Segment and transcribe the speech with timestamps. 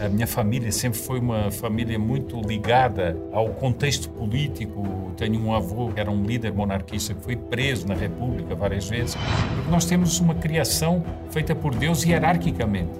[0.00, 5.12] A minha família sempre foi uma família muito ligada ao contexto político.
[5.14, 9.14] Tenho um avô que era um líder monarquista que foi preso na República várias vezes.
[9.54, 12.92] Porque nós temos uma criação feita por Deus hierarquicamente.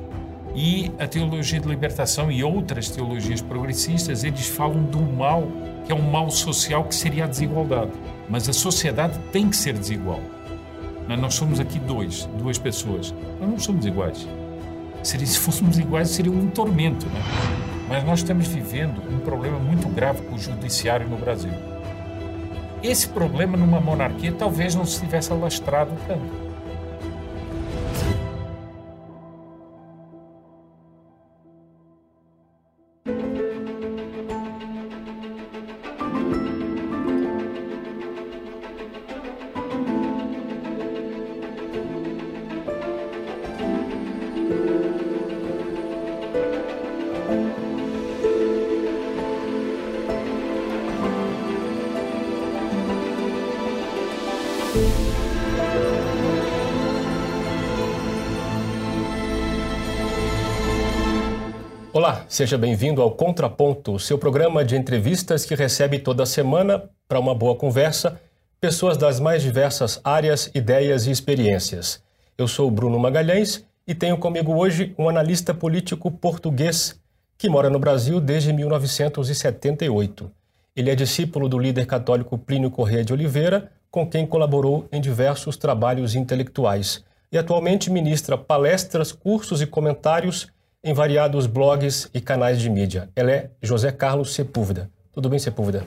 [0.54, 5.48] E a teologia de libertação e outras teologias progressistas, eles falam do mal,
[5.86, 7.92] que é um mal social que seria a desigualdade.
[8.28, 10.20] Mas a sociedade tem que ser desigual.
[11.08, 13.14] Nós somos aqui dois, duas pessoas.
[13.40, 14.28] Nós não somos iguais.
[15.02, 17.22] Seria, se fôssemos iguais, seria um tormento, né?
[17.88, 21.52] Mas nós estamos vivendo um problema muito grave com o judiciário no Brasil.
[22.82, 26.49] Esse problema numa monarquia talvez não se tivesse alastrado tanto.
[62.30, 67.56] Seja bem-vindo ao Contraponto, seu programa de entrevistas que recebe toda semana, para uma boa
[67.56, 68.20] conversa,
[68.60, 72.00] pessoas das mais diversas áreas, ideias e experiências.
[72.38, 76.96] Eu sou Bruno Magalhães e tenho comigo hoje um analista político português
[77.36, 80.30] que mora no Brasil desde 1978.
[80.76, 85.56] Ele é discípulo do líder católico Plínio Corrêa de Oliveira, com quem colaborou em diversos
[85.56, 90.46] trabalhos intelectuais, e atualmente ministra palestras, cursos e comentários
[90.82, 93.10] em variados blogs e canais de mídia.
[93.14, 94.90] Ela é José Carlos Sepúlveda.
[95.12, 95.86] Tudo bem, Sepúlveda?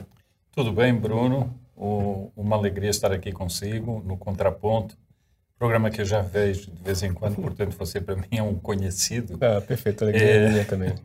[0.52, 1.52] Tudo bem, Bruno.
[1.76, 4.96] O, uma alegria estar aqui consigo no Contraponto.
[5.58, 8.54] Programa que eu já vejo de vez em quando, portanto você para mim é um
[8.54, 9.38] conhecido.
[9.40, 10.94] Ah, perfeito, alegria é, minha também.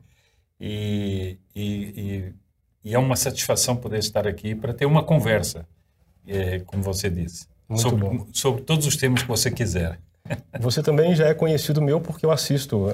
[0.62, 2.34] E, e, e,
[2.84, 5.66] e, é uma satisfação poder estar aqui para ter uma conversa,
[6.28, 9.98] é, como você disse, sobre, sobre todos os temas que você quiser.
[10.60, 12.92] Você também já é conhecido meu porque eu assisto uh,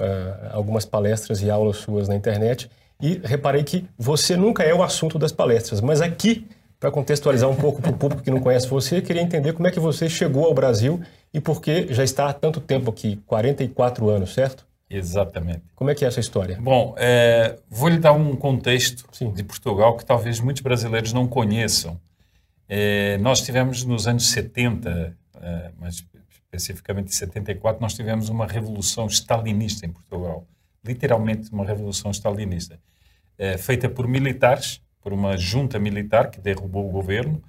[0.52, 2.70] algumas palestras e aulas suas na internet
[3.00, 6.46] e reparei que você nunca é o assunto das palestras, mas aqui,
[6.80, 9.70] para contextualizar um pouco para o público que não conhece você, queria entender como é
[9.70, 11.00] que você chegou ao Brasil
[11.32, 14.66] e por que já está há tanto tempo aqui, 44 anos, certo?
[14.88, 15.62] Exatamente.
[15.74, 16.58] Como é que é essa história?
[16.60, 19.32] Bom, é, vou lhe dar um contexto Sim.
[19.32, 22.00] de Portugal que talvez muitos brasileiros não conheçam.
[22.68, 26.04] É, nós tivemos nos anos 70, é, mas
[26.56, 30.46] especificamente em 74, nós tivemos uma revolução stalinista em Portugal.
[30.84, 32.78] Literalmente uma revolução stalinista.
[33.38, 37.42] É, feita por militares, por uma junta militar que derrubou o governo.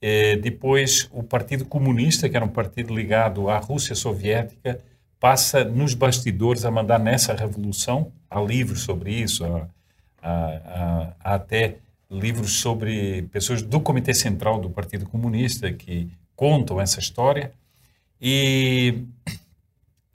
[0.00, 4.80] É, depois, o Partido Comunista, que era um partido ligado à Rússia Soviética,
[5.18, 8.12] passa nos bastidores a mandar nessa revolução.
[8.30, 9.68] Há livros sobre isso, há,
[10.22, 11.76] há, há até
[12.10, 17.52] livros sobre pessoas do Comitê Central do Partido Comunista que contam essa história.
[18.20, 19.04] E,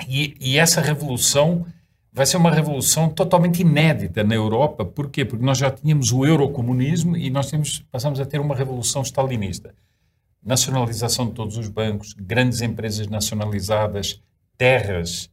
[0.07, 1.66] e, e, essa revolução
[2.12, 4.84] vai ser uma revolução totalmente inédita na Europa.
[4.84, 5.23] Por quê?
[5.23, 9.73] Porque nós já tínhamos o eurocomunismo e nós temos, passamos a ter uma revolução stalinista.
[10.44, 14.19] Nacionalização de todos os bancos, grandes empresas nacionalizadas,
[14.57, 15.29] terras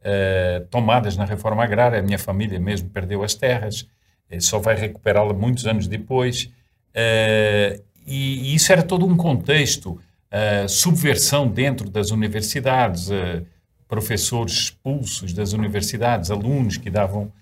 [0.00, 1.98] uh, tomadas na reforma agrária.
[1.98, 3.88] A minha família mesmo perdeu as terras,
[4.30, 6.44] eh, só vai recuperá-la muitos anos depois.
[6.94, 10.00] Uh, e, e isso era todo um contexto
[10.32, 13.44] uh, subversão dentro das universidades, uh,
[13.86, 17.32] professores expulsos das universidades, alunos que davam uh,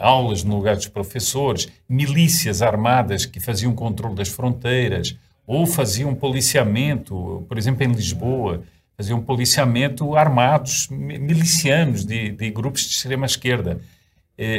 [0.00, 7.44] aulas no lugar dos professores, milícias armadas que faziam controle das fronteiras ou faziam policiamento,
[7.48, 8.62] por exemplo, em Lisboa,
[8.96, 13.80] faziam policiamento armados, milicianos de, de grupos de extrema esquerda.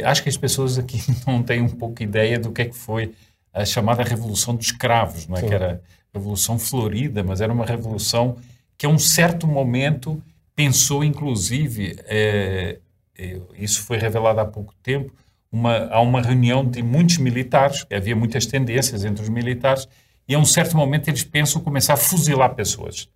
[0.04, 3.14] acho que as pessoas aqui não têm um pouco ideia do que é que foi
[3.54, 5.42] a chamada Revolução dos Cravos, não é?
[5.42, 5.80] que era
[6.14, 8.36] revolução florida, mas era uma revolução
[8.78, 10.22] que a um certo momento
[10.54, 12.78] pensou, inclusive, é,
[13.18, 15.12] é, isso foi revelado há pouco tempo,
[15.50, 19.88] uma, há uma reunião de muitos militares, havia muitas tendências entre os militares,
[20.28, 23.08] e a um certo momento eles pensam começar a fuzilar pessoas.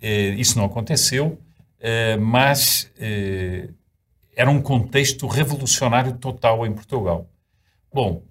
[0.00, 1.38] É, isso não aconteceu,
[1.78, 3.68] é, mas é,
[4.34, 7.28] era um contexto revolucionário total em Portugal.
[7.92, 8.22] Bom,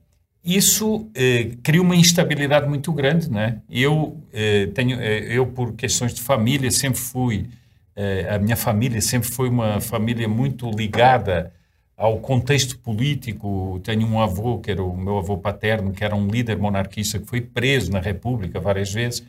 [0.43, 3.61] isso eh, cria uma instabilidade muito grande, né?
[3.69, 7.49] Eu eh, tenho, eh, eu por questões de família sempre fui,
[7.95, 11.51] eh, a minha família sempre foi uma família muito ligada
[11.97, 13.81] ao contexto político.
[13.83, 17.25] Tenho um avô que era o meu avô paterno, que era um líder monarquista que
[17.25, 19.23] foi preso na República várias vezes.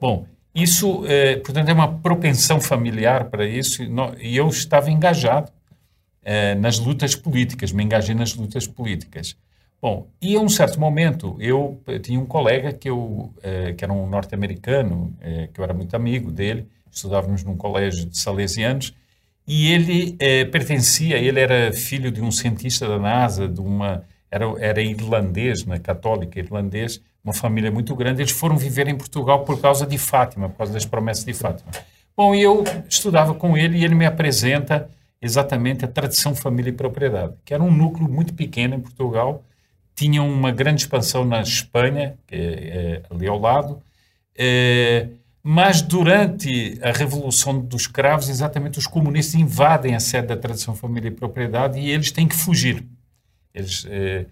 [0.00, 3.82] Bom, isso, eh, portanto, é uma propensão familiar para isso
[4.20, 5.52] e eu estava engajado
[6.24, 9.36] eh, nas lutas políticas, me engajei nas lutas políticas.
[9.84, 13.84] Bom, e a um certo momento eu, eu tinha um colega que eu eh, que
[13.84, 18.94] era um norte-americano, eh, que eu era muito amigo dele, estudávamos num colégio de salesianos,
[19.46, 24.46] e ele eh, pertencia, ele era filho de um cientista da NASA, de uma era,
[24.58, 28.22] era irlandês, né, católica irlandês, uma família muito grande.
[28.22, 31.70] Eles foram viver em Portugal por causa de Fátima, por causa das promessas de Fátima.
[32.16, 34.88] Bom, e eu estudava com ele e ele me apresenta
[35.20, 39.44] exatamente a tradição família e propriedade, que era um núcleo muito pequeno em Portugal,
[39.94, 43.80] tinha uma grande expansão na Espanha, é, é ali ao lado,
[44.36, 45.08] é,
[45.42, 51.08] mas durante a Revolução dos Escravos, exatamente os comunistas invadem a sede da tradição família
[51.08, 52.84] e propriedade e eles têm que fugir.
[53.54, 54.26] Eles, é,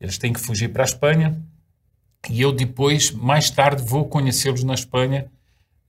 [0.00, 1.38] eles têm que fugir para a Espanha
[2.30, 5.26] e eu depois, mais tarde, vou conhecê-los na Espanha,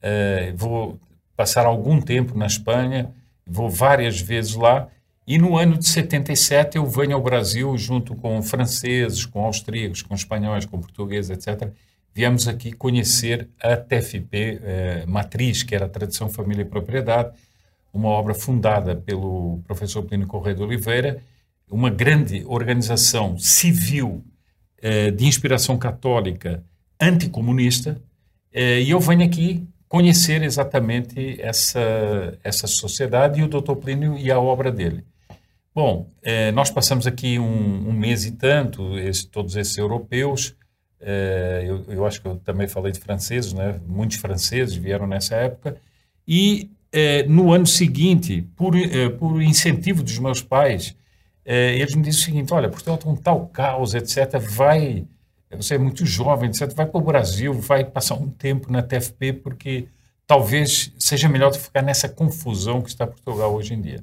[0.01, 0.99] é, vou
[1.35, 3.11] passar algum tempo na Espanha,
[3.47, 4.87] vou várias vezes lá
[5.27, 10.13] e no ano de 77 eu venho ao Brasil junto com franceses, com austríacos, com
[10.13, 11.71] espanhóis, com portugueses, etc.
[12.13, 17.33] Viemos aqui conhecer a TFP eh, Matriz, que era a Tradição, Família e Propriedade,
[17.91, 21.21] uma obra fundada pelo professor Plínio Correia de Oliveira,
[21.69, 24.23] uma grande organização civil
[24.81, 26.63] eh, de inspiração católica
[27.01, 28.01] anticomunista,
[28.53, 33.75] eh, e eu venho aqui conhecer exatamente essa, essa sociedade e o Dr.
[33.75, 35.03] Plínio e a obra dele.
[35.75, 40.55] Bom, eh, nós passamos aqui um, um mês e tanto, esse, todos esses europeus,
[41.01, 43.77] eh, eu, eu, acho que eu também falei de franceses, né?
[43.85, 45.75] muitos franceses vieram nessa época,
[46.25, 50.95] e eh, no ano seguinte, por, eh, por incentivo dos meus pais,
[51.43, 55.05] eh, eles me disseram o seguinte, olha, Portugal está um tal caos, etc., vai,
[55.51, 59.33] você é muito jovem, etc., vai para o Brasil, vai passar um tempo na TFP,
[59.33, 59.89] porque
[60.25, 64.01] talvez seja melhor ficar nessa confusão que está Portugal hoje em dia.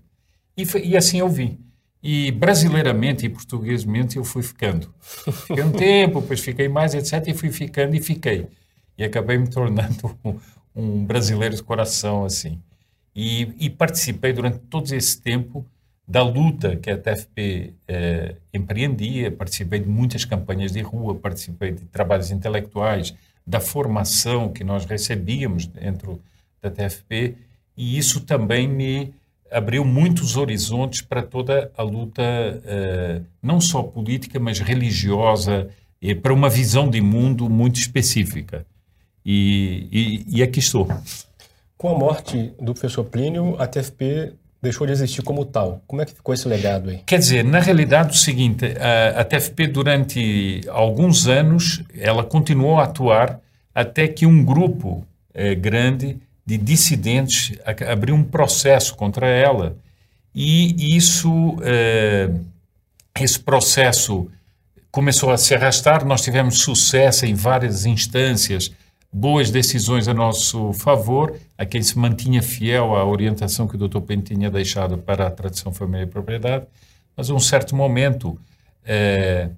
[0.56, 1.58] E, e assim eu vim.
[2.02, 4.92] E brasileiramente e portuguesmente eu fui ficando.
[5.00, 7.28] Fiquei um tempo, depois fiquei mais, etc.
[7.28, 8.48] E fui ficando e fiquei.
[8.98, 10.38] E acabei me tornando um,
[10.74, 12.60] um brasileiro de coração, assim.
[13.14, 15.66] E, e, participei durante todo esse tempo
[16.08, 21.84] da luta que a TFP eh, empreendia, participei de muitas campanhas de rua, participei de
[21.84, 23.14] trabalhos intelectuais,
[23.46, 26.22] da formação que nós recebíamos dentro
[26.60, 27.36] da TFP,
[27.76, 29.14] e isso também me
[29.52, 35.68] abriu muitos horizontes para toda a luta, uh, não só política, mas religiosa,
[36.00, 38.66] e para uma visão de mundo muito específica.
[39.24, 40.88] E, e, e aqui estou.
[41.76, 45.82] Com a morte do professor Plínio, a TFP deixou de existir como tal.
[45.86, 46.98] Como é que ficou esse legado aí?
[47.06, 52.84] Quer dizer, na realidade, o seguinte: a, a TFP, durante alguns anos, ela continuou a
[52.84, 53.40] atuar
[53.74, 57.56] até que um grupo eh, grande de dissidentes
[57.90, 59.76] abriu um processo contra ela.
[60.34, 62.30] E isso eh,
[63.20, 64.28] esse processo
[64.90, 66.04] começou a se arrastar.
[66.04, 68.72] Nós tivemos sucesso em várias instâncias
[69.12, 71.38] boas decisões a nosso favor.
[71.56, 74.00] A quem se mantinha fiel à orientação que o Dr.
[74.00, 76.66] Pen tinha deixado para a tradição família e propriedade.
[77.16, 78.38] Mas a um certo momento
[78.84, 79.50] eh,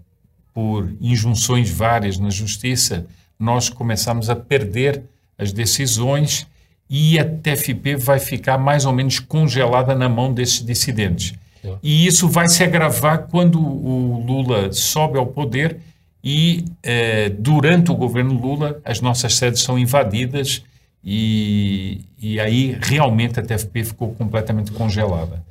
[0.52, 3.06] por injunções várias na justiça
[3.38, 5.02] nós começamos a perder
[5.36, 6.46] as decisões
[6.88, 11.34] e a TFP vai ficar mais ou menos congelada na mão desses dissidentes.
[11.82, 15.78] E isso vai se agravar quando o Lula sobe ao poder
[16.22, 20.62] e, eh, durante o governo Lula, as nossas sedes são invadidas
[21.02, 25.42] e, e aí realmente a TFP ficou completamente congelada.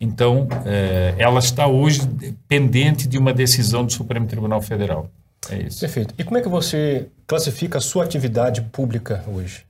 [0.00, 2.00] Então, eh, ela está hoje
[2.48, 5.10] pendente de uma decisão do Supremo Tribunal Federal.
[5.50, 5.80] É isso.
[5.80, 6.14] Perfeito.
[6.18, 9.64] E como é que você classifica a sua atividade pública hoje?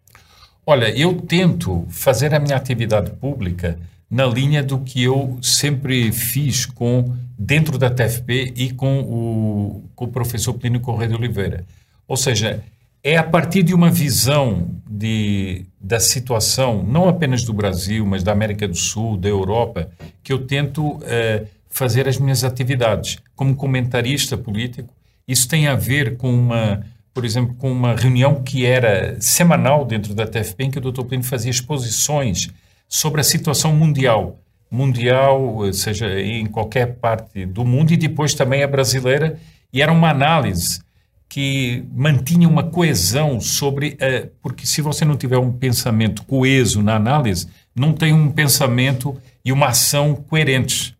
[0.67, 3.79] Olha, eu tento fazer a minha atividade pública
[4.11, 10.07] na linha do que eu sempre fiz com dentro da TFP e com o, com
[10.07, 11.67] o professor Plínio Correia de Oliveira.
[12.09, 12.63] Ou seja,
[13.03, 18.33] é a partir de uma visão de, da situação, não apenas do Brasil, mas da
[18.33, 19.91] América do Sul, da Europa,
[20.23, 23.19] que eu tento eh, fazer as minhas atividades.
[23.37, 24.89] Como comentarista político,
[25.29, 26.83] isso tem a ver com uma
[27.15, 31.05] por exemplo, com uma reunião que era semanal dentro da TFP, em que o Dr.
[31.05, 32.51] Plínio fazia exposições
[32.89, 38.67] sobre a situação mundial, mundial, seja em qualquer parte do mundo, e depois também a
[38.67, 39.39] brasileira,
[39.73, 40.83] e era uma análise
[41.29, 43.95] que mantinha uma coesão sobre.
[43.95, 49.17] Uh, porque se você não tiver um pensamento coeso na análise, não tem um pensamento
[49.45, 50.95] e uma ação coerentes.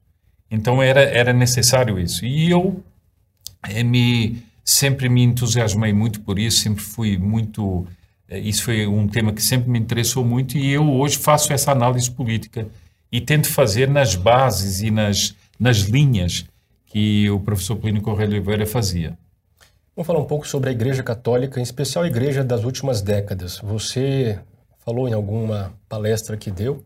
[0.51, 2.25] Então era, era necessário isso.
[2.25, 2.83] E eu
[3.69, 7.87] eh, me sempre me entusiasmei muito por isso, sempre fui muito.
[8.29, 11.71] Eh, isso foi um tema que sempre me interessou muito e eu hoje faço essa
[11.71, 12.67] análise política
[13.13, 16.47] e tento fazer nas bases e nas, nas linhas
[16.87, 19.19] que o professor Plínio Correia Oliveira fazia.
[19.95, 23.59] Vamos falar um pouco sobre a Igreja Católica, em especial a Igreja das últimas décadas.
[23.63, 24.41] Você
[24.85, 26.85] falou em alguma palestra que deu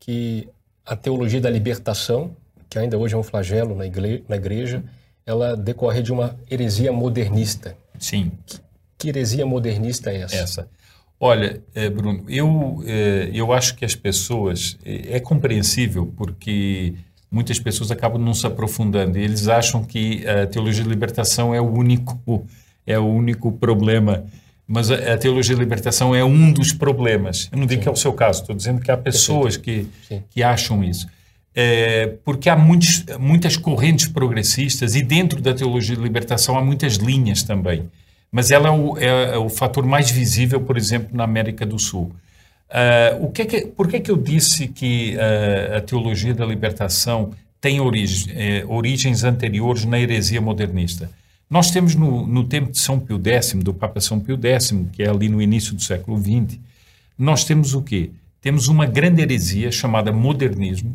[0.00, 0.48] que
[0.84, 2.34] a teologia da libertação,
[2.68, 4.82] que ainda hoje é um flagelo na igreja, na igreja
[5.28, 7.76] ela decorre de uma heresia modernista.
[7.98, 8.32] Sim.
[8.46, 8.60] Que,
[8.96, 10.36] que heresia modernista é essa?
[10.36, 10.68] Essa.
[11.20, 14.78] Olha, eh, Bruno, eu, eh, eu acho que as pessoas.
[14.86, 16.94] Eh, é compreensível porque
[17.30, 21.60] muitas pessoas acabam não se aprofundando e eles acham que a teologia de libertação é
[21.60, 22.46] o único,
[22.86, 24.24] é o único problema.
[24.66, 27.50] Mas a, a teologia de libertação é um dos problemas.
[27.52, 27.82] Eu não digo Sim.
[27.82, 29.86] que é o seu caso, estou dizendo que há pessoas que,
[30.30, 31.06] que acham isso.
[31.60, 36.94] É, porque há muitos, muitas correntes progressistas e dentro da teologia de libertação há muitas
[36.94, 37.90] linhas também.
[38.30, 41.76] Mas ela é o, é, é o fator mais visível, por exemplo, na América do
[41.76, 42.12] Sul.
[42.70, 46.46] Uh, o que é que, por que que eu disse que uh, a teologia da
[46.46, 51.10] libertação tem origem, eh, origens anteriores na heresia modernista?
[51.50, 55.02] Nós temos no, no, tempo de São Pio X, do Papa São Pio X, que
[55.02, 56.56] é ali no início do século XX,
[57.18, 58.10] nós temos o quê?
[58.40, 60.94] Temos uma grande heresia chamada modernismo,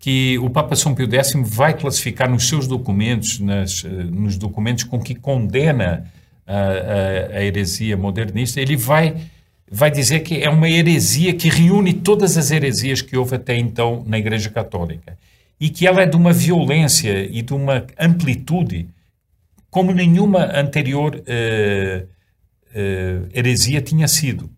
[0.00, 4.98] que o Papa São Pio X vai classificar nos seus documentos, nas, nos documentos com
[4.98, 6.10] que condena
[6.46, 9.14] a, a, a heresia modernista, ele vai
[9.70, 14.02] vai dizer que é uma heresia que reúne todas as heresias que houve até então
[14.04, 15.16] na Igreja Católica
[15.60, 18.88] e que ela é de uma violência e de uma amplitude
[19.70, 24.50] como nenhuma anterior uh, uh, heresia tinha sido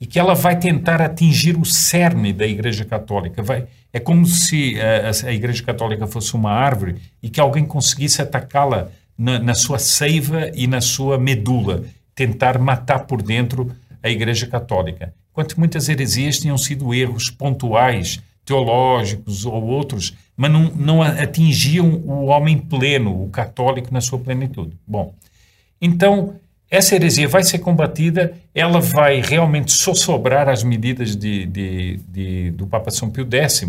[0.00, 3.42] e que ela vai tentar atingir o cerne da Igreja Católica.
[3.42, 8.22] Vai, é como se a, a Igreja Católica fosse uma árvore e que alguém conseguisse
[8.22, 14.46] atacá-la na, na sua seiva e na sua medula, tentar matar por dentro a Igreja
[14.46, 15.12] Católica.
[15.32, 22.26] Enquanto muitas heresias tinham sido erros pontuais, teológicos ou outros, mas não, não atingiam o
[22.26, 24.72] homem pleno, o católico na sua plenitude.
[24.86, 25.14] Bom,
[25.80, 26.34] então
[26.70, 32.66] essa heresia vai ser combatida, ela vai realmente sossobrar as medidas de, de, de, do
[32.66, 33.66] Papa São Pio X,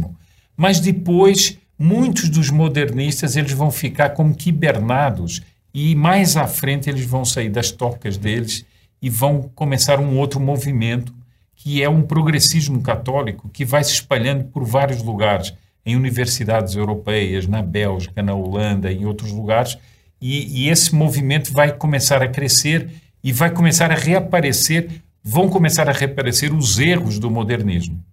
[0.56, 5.42] mas depois muitos dos modernistas eles vão ficar como quibernados
[5.74, 8.66] e mais à frente eles vão sair das tocas deles
[9.02, 11.14] e vão começar um outro movimento
[11.56, 15.54] que é um progressismo católico que vai se espalhando por vários lugares,
[15.86, 19.78] em universidades europeias, na Bélgica, na Holanda, em outros lugares,
[20.22, 22.90] e, e esse movimento vai começar a crescer
[23.24, 24.90] e vai começar a reaparecer,
[25.24, 28.04] vão começar a reaparecer os erros do modernismo.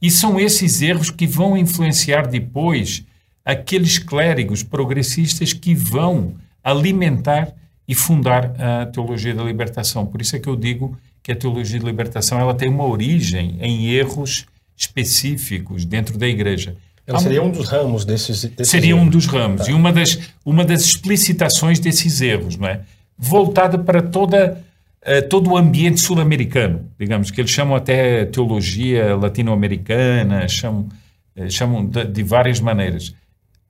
[0.00, 3.04] E são esses erros que vão influenciar depois
[3.44, 7.52] aqueles clérigos progressistas que vão alimentar
[7.86, 10.06] e fundar a teologia da libertação.
[10.06, 13.58] Por isso é que eu digo que a teologia da libertação ela tem uma origem
[13.60, 14.46] em erros
[14.76, 16.76] específicos dentro da igreja.
[17.06, 19.02] Ela seria um dos ramos desses, desses Seria erros.
[19.02, 19.66] um dos ramos.
[19.66, 19.70] Tá.
[19.70, 22.80] E uma das, uma das explicitações desses erros, não é?
[23.18, 24.62] Voltada para toda,
[25.02, 30.88] uh, todo o ambiente sul-americano, digamos, que eles chamam até teologia latino-americana, chamam,
[31.36, 33.14] uh, chamam de, de várias maneiras.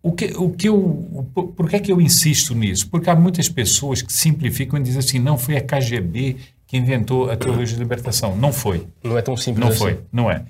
[0.00, 1.26] O que, o que eu,
[1.56, 2.88] por que é que eu insisto nisso?
[2.88, 6.36] Porque há muitas pessoas que simplificam e dizem assim, não foi a KGB
[6.66, 8.36] que inventou a teologia de libertação.
[8.36, 8.86] Não foi.
[9.02, 9.78] Não é tão simples Não assim.
[9.78, 10.44] foi, não é.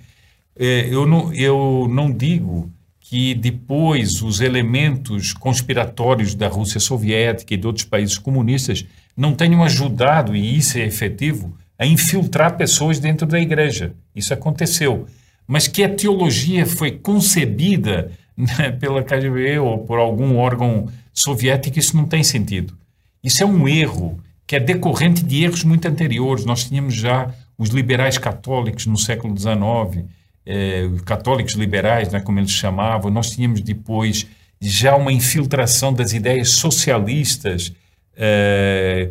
[0.56, 0.88] É.
[0.92, 2.70] Eu não, eu não digo
[3.00, 8.84] que depois os elementos conspiratórios da Rússia soviética e de outros países comunistas
[9.16, 13.92] não tenham ajudado, e isso é efetivo, a infiltrar pessoas dentro da igreja.
[14.14, 15.06] Isso aconteceu.
[15.46, 21.96] Mas que a teologia foi concebida né, pela KGB ou por algum órgão soviético, isso
[21.96, 22.76] não tem sentido.
[23.22, 26.44] Isso é um erro que é decorrente de erros muito anteriores.
[26.44, 30.04] Nós tínhamos já os liberais católicos no século XIX,
[30.46, 33.10] eh, católicos liberais, né, como eles chamavam.
[33.10, 34.26] Nós tínhamos depois
[34.60, 37.72] já uma infiltração das ideias socialistas
[38.16, 39.10] eh,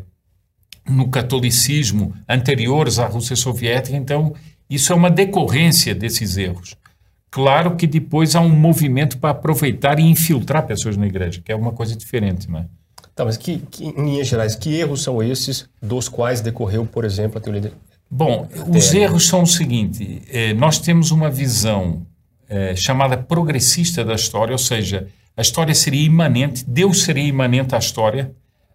[0.88, 3.96] no catolicismo anteriores à Rússia soviética.
[3.96, 4.34] Então,
[4.70, 6.76] isso é uma decorrência desses erros.
[7.30, 11.56] Claro que depois há um movimento para aproveitar e infiltrar pessoas na igreja, que é
[11.56, 12.66] uma coisa diferente, não é?
[13.16, 17.06] Tá, mas que, que, em linhas gerais, que erros são esses dos quais decorreu, por
[17.06, 17.72] exemplo, a teoria?
[18.16, 22.06] Bom, os erros são o seguinte: eh, nós temos uma visão
[22.48, 27.80] eh, chamada progressista da história, ou seja, a história seria imanente, Deus seria imanente à
[27.80, 28.32] história,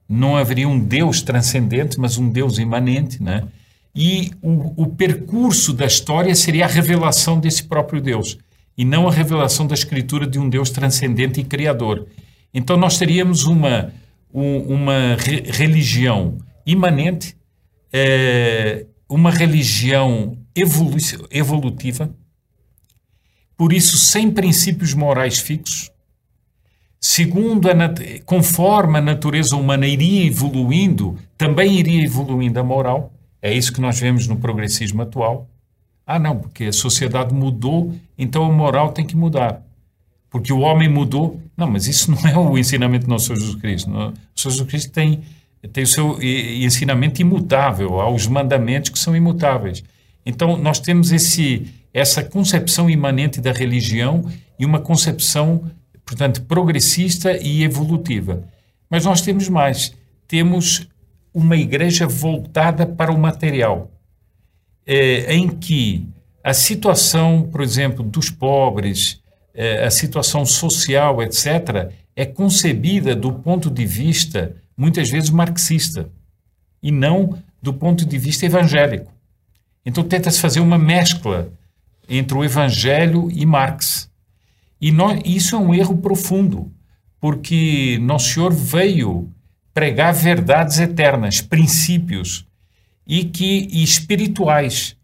[0.08, 3.44] não haveria um Deus transcendente, mas um Deus imanente, né?
[3.94, 8.38] E o, o percurso da história seria a revelação desse próprio Deus
[8.76, 12.08] e não a revelação da Escritura de um Deus transcendente e criador.
[12.52, 13.92] Então nós teríamos uma,
[14.32, 15.16] uma
[15.46, 17.36] religião imanente,
[17.92, 20.96] é, uma religião evolu
[21.30, 22.10] evolutiva,
[23.56, 25.90] por isso sem princípios morais fixos,
[27.00, 27.74] segundo a
[28.24, 33.12] conforme a natureza humana iria evoluindo, também iria evoluindo a moral.
[33.40, 35.48] É isso que nós vemos no progressismo atual.
[36.06, 39.62] Ah, não, porque a sociedade mudou, então a moral tem que mudar.
[40.30, 41.40] Porque o homem mudou.
[41.56, 43.90] Não, mas isso não é o ensinamento do nosso Jesus Cristo.
[43.90, 45.22] O Senhor Jesus Cristo tem,
[45.72, 49.82] tem o seu ensinamento imutável, há os mandamentos que são imutáveis.
[50.24, 54.24] Então, nós temos esse, essa concepção imanente da religião
[54.58, 55.64] e uma concepção
[56.08, 58.42] portanto, progressista e evolutiva.
[58.88, 59.92] Mas nós temos mais.
[60.26, 60.88] Temos
[61.34, 63.90] uma igreja voltada para o material,
[64.86, 66.08] é, em que
[66.42, 69.20] a situação, por exemplo, dos pobres,
[69.54, 76.08] é, a situação social, etc., é concebida do ponto de vista, muitas vezes, marxista,
[76.80, 79.12] e não do ponto de vista evangélico.
[79.84, 81.52] Então, tenta-se fazer uma mescla
[82.08, 84.08] entre o evangelho e Marx.
[84.80, 84.94] E
[85.24, 86.72] isso é um erro profundo,
[87.20, 89.28] porque Nosso Senhor veio
[89.74, 92.46] pregar verdades eternas, princípios
[93.06, 94.96] e que e espirituais,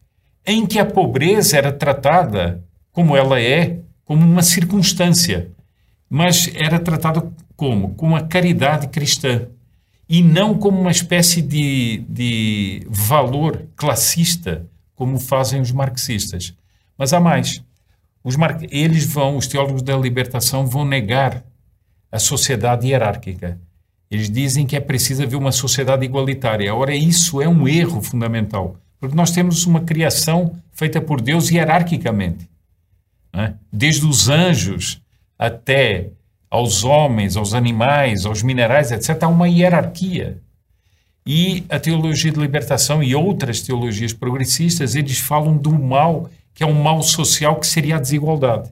[0.46, 2.62] em que a pobreza era tratada
[2.92, 5.50] como ela é, como uma circunstância,
[6.08, 7.94] mas era tratada como?
[7.94, 9.48] Com a caridade cristã
[10.08, 16.54] e não como uma espécie de, de valor classista, como fazem os marxistas.
[16.96, 17.62] Mas há mais.
[18.22, 18.58] Os mar...
[18.70, 21.44] Eles vão, os teólogos da libertação, vão negar
[22.10, 23.58] a sociedade hierárquica.
[24.10, 26.74] Eles dizem que é preciso haver uma sociedade igualitária.
[26.74, 32.48] Ora, isso é um erro fundamental, porque nós temos uma criação feita por Deus hierarquicamente.
[33.32, 33.54] Né?
[33.72, 35.02] Desde os anjos
[35.36, 36.10] até
[36.54, 40.40] aos homens, aos animais, aos minerais, etc., há uma hierarquia.
[41.26, 46.66] E a teologia de libertação e outras teologias progressistas, eles falam do mal que é
[46.66, 48.70] um mal social que seria a desigualdade.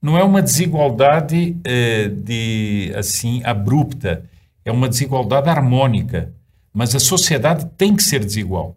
[0.00, 4.24] Não é uma desigualdade eh, de assim abrupta,
[4.64, 6.32] é uma desigualdade harmônica.
[6.72, 8.76] Mas a sociedade tem que ser desigual.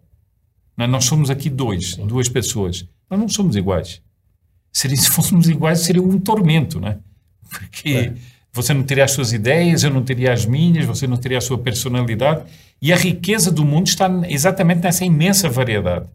[0.76, 2.84] Nós somos aqui dois, duas pessoas.
[3.08, 4.02] Nós não somos iguais.
[4.72, 6.98] Se fôssemos iguais, seria um tormento, né?
[7.58, 8.12] Porque é.
[8.52, 11.40] você não teria as suas ideias, eu não teria as minhas, você não teria a
[11.40, 12.44] sua personalidade.
[12.80, 16.08] E a riqueza do mundo está exatamente nessa imensa variedade.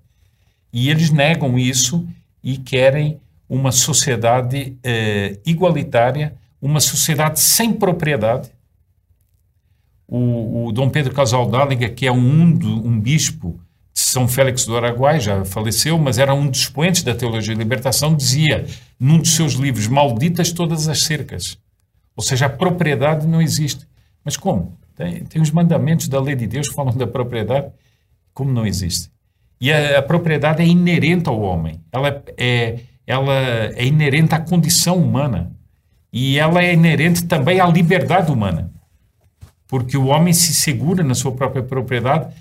[0.74, 2.06] E eles negam isso
[2.44, 8.50] e querem uma sociedade eh, igualitária, uma sociedade sem propriedade.
[10.08, 13.60] O, o Dom Pedro Casaldáliga, que é um, um bispo
[14.00, 18.16] São Félix do Araguai, já faleceu, mas era um dos expoentes da teologia de libertação,
[18.16, 18.68] dizia
[19.00, 21.58] num dos seus livros, malditas todas as cercas.
[22.16, 23.88] Ou seja, a propriedade não existe.
[24.24, 24.78] Mas como?
[24.96, 27.72] Tem, tem os mandamentos da lei de Deus que falam da propriedade.
[28.34, 29.10] Como não existe?
[29.60, 31.82] E a, a propriedade é inerente ao homem.
[31.92, 33.34] Ela é, ela
[33.76, 35.52] é inerente à condição humana.
[36.14, 38.72] E ela é inerente também à liberdade humana.
[39.68, 42.32] Porque o homem se segura na sua própria propriedade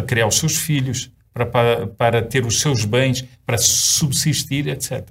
[0.00, 5.10] para criar os seus filhos, para, para, para ter os seus bens, para subsistir, etc.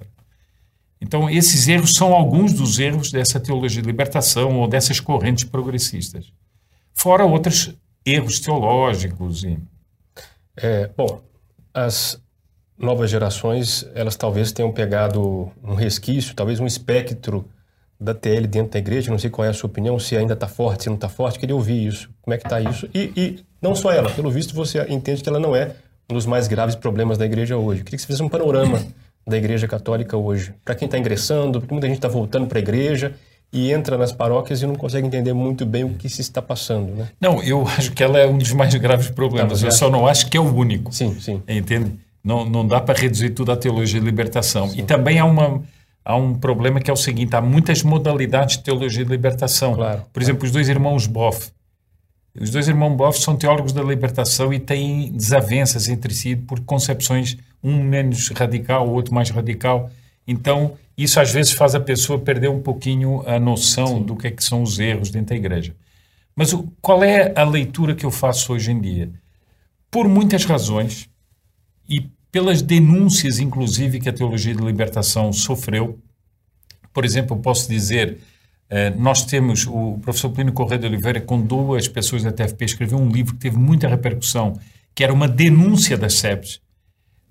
[1.00, 6.32] Então, esses erros são alguns dos erros dessa teologia de libertação ou dessas correntes progressistas.
[6.92, 7.74] Fora outros
[8.04, 9.58] erros teológicos e
[10.56, 11.22] é, bom,
[11.72, 12.20] as
[12.76, 17.48] novas gerações, elas talvez tenham pegado um resquício, talvez um espectro
[18.00, 20.48] da TL dentro da igreja, não sei qual é a sua opinião, se ainda está
[20.48, 22.88] forte, se não está forte, queria ouvir isso, como é que está isso.
[22.94, 25.72] E, e, não só ela, pelo visto você entende que ela não é
[26.10, 27.84] um dos mais graves problemas da igreja hoje.
[27.84, 28.82] queria que você fizesse um panorama
[29.26, 32.62] da igreja católica hoje, para quem está ingressando, porque muita gente está voltando para a
[32.62, 33.14] igreja
[33.52, 36.94] e entra nas paróquias e não consegue entender muito bem o que se está passando,
[36.94, 37.08] né?
[37.20, 39.60] Não, eu acho que ela é um dos mais graves problemas.
[39.60, 40.92] Tá, eu só não acho que é o único.
[40.92, 41.42] Sim, sim.
[41.46, 41.92] Entende?
[42.22, 44.68] Não, não dá para reduzir tudo à teologia de libertação.
[44.68, 44.80] Sim.
[44.80, 45.62] E também há, uma,
[46.10, 49.74] há um problema que é o seguinte: há muitas modalidades de teologia de libertação.
[49.74, 51.50] Claro, Por exemplo, os dois irmãos Boff.
[52.38, 57.36] Os dois irmãos Boff são teólogos da libertação e têm desavenças entre si por concepções,
[57.62, 59.90] um menos radical, o outro mais radical.
[60.26, 64.02] Então, isso às vezes faz a pessoa perder um pouquinho a noção Sim.
[64.02, 65.74] do que, é que são os erros dentro da igreja.
[66.36, 69.10] Mas o, qual é a leitura que eu faço hoje em dia?
[69.90, 71.08] Por muitas razões
[71.88, 75.98] e pelas denúncias, inclusive, que a teologia de libertação sofreu.
[76.92, 78.18] Por exemplo, posso dizer,
[78.68, 82.98] eh, nós temos o professor Plínio Correia de Oliveira, com duas pessoas da TFP, escreveu
[82.98, 84.58] um livro que teve muita repercussão,
[84.94, 86.60] que era uma denúncia das SEBs,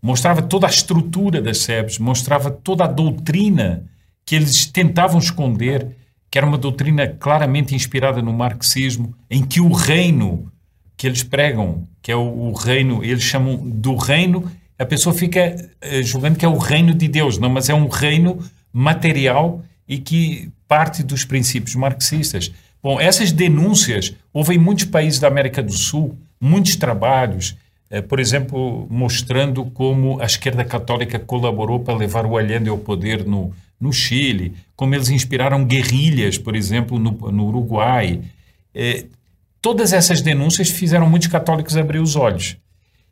[0.01, 3.85] mostrava toda a estrutura das SEBs, mostrava toda a doutrina
[4.25, 5.95] que eles tentavam esconder,
[6.29, 10.51] que era uma doutrina claramente inspirada no marxismo, em que o reino
[10.95, 15.55] que eles pregam, que é o, o reino, eles chamam do reino, a pessoa fica
[15.83, 18.39] uh, julgando que é o reino de Deus, não, mas é um reino
[18.71, 22.51] material e que parte dos princípios marxistas.
[22.81, 27.57] Bom, essas denúncias, houve em muitos países da América do Sul, muitos trabalhos,
[27.89, 33.25] eh, por exemplo, mostrando como a esquerda católica colaborou para levar o Allende ao poder
[33.25, 38.21] no, no Chile, como eles inspiraram guerrilhas, por exemplo, no, no Uruguai.
[38.73, 39.05] Eh,
[39.61, 42.55] todas essas denúncias fizeram muitos católicos abrir os olhos.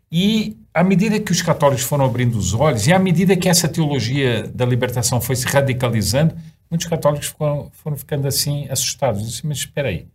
[0.10, 3.68] E à medida que os católicos foram abrindo os olhos, e à medida que essa
[3.68, 6.36] teologia da libertação foi se radicalizando,
[6.70, 9.26] muitos católicos foram, foram ficando assim assustados.
[9.26, 10.06] Disse, mas espera aí,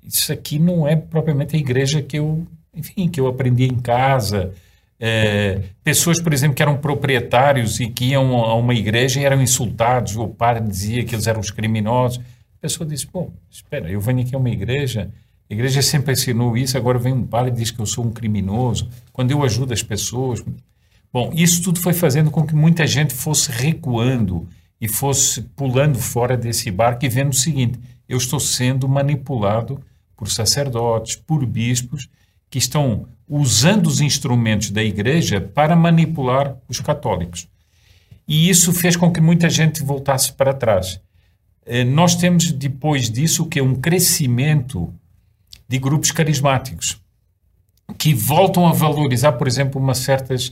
[0.00, 4.54] isso aqui não é propriamente a igreja que eu, enfim, que eu aprendi em casa.
[5.00, 9.42] É, pessoas, por exemplo, que eram proprietários e que iam a uma igreja e eram
[9.42, 12.18] insultados, o padre dizia que eles eram os criminosos.
[12.18, 15.10] A pessoa disse, bom, espera, eu venho aqui a uma igreja,
[15.50, 18.12] a igreja sempre ensinou isso, agora vem um padre e diz que eu sou um
[18.12, 20.44] criminoso, quando eu ajudo as pessoas.
[21.12, 24.46] Bom, isso tudo foi fazendo com que muita gente fosse recuando
[24.80, 29.80] e fosse pulando fora desse barco e vendo o seguinte: eu estou sendo manipulado
[30.16, 32.08] por sacerdotes, por bispos,
[32.48, 37.48] que estão usando os instrumentos da igreja para manipular os católicos.
[38.26, 41.00] E isso fez com que muita gente voltasse para trás.
[41.66, 44.94] Eh, nós temos, depois disso, que um crescimento
[45.70, 47.00] de grupos carismáticos
[47.96, 50.48] que voltam a valorizar, por exemplo, uma certas,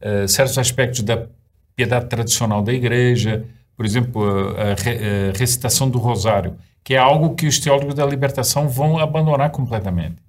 [0.00, 1.26] uh, certos aspectos da
[1.74, 3.44] piedade tradicional da igreja,
[3.76, 4.22] por exemplo,
[4.56, 9.50] a, a, recitação do rosário, que é algo que os teólogos da libertação vão abandonar
[9.50, 10.22] completamente.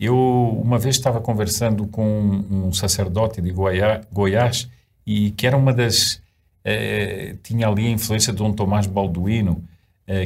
[0.00, 0.16] Eu,
[0.64, 2.02] uma vez, estava conversando com
[2.50, 4.66] um sacerdote de Goiás,
[5.06, 6.22] e que era uma das.
[6.64, 9.62] Eh, tinha ali a influência de Dom Tomás Balduino,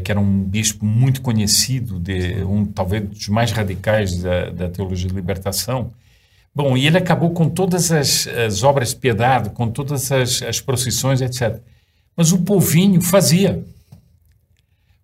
[0.04, 5.08] que era um bispo muito conhecido, de um talvez dos mais radicais da, da teologia
[5.08, 5.90] de libertação.
[6.54, 10.60] Bom, e ele acabou com todas as, as obras de piedade, com todas as, as
[10.60, 11.58] procissões, etc.
[12.16, 13.64] Mas o povinho fazia.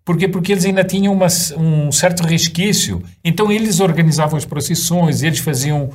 [0.05, 0.27] Por quê?
[0.27, 3.03] Porque eles ainda tinham uma, um certo resquício.
[3.23, 5.89] Então eles organizavam as procissões, eles faziam,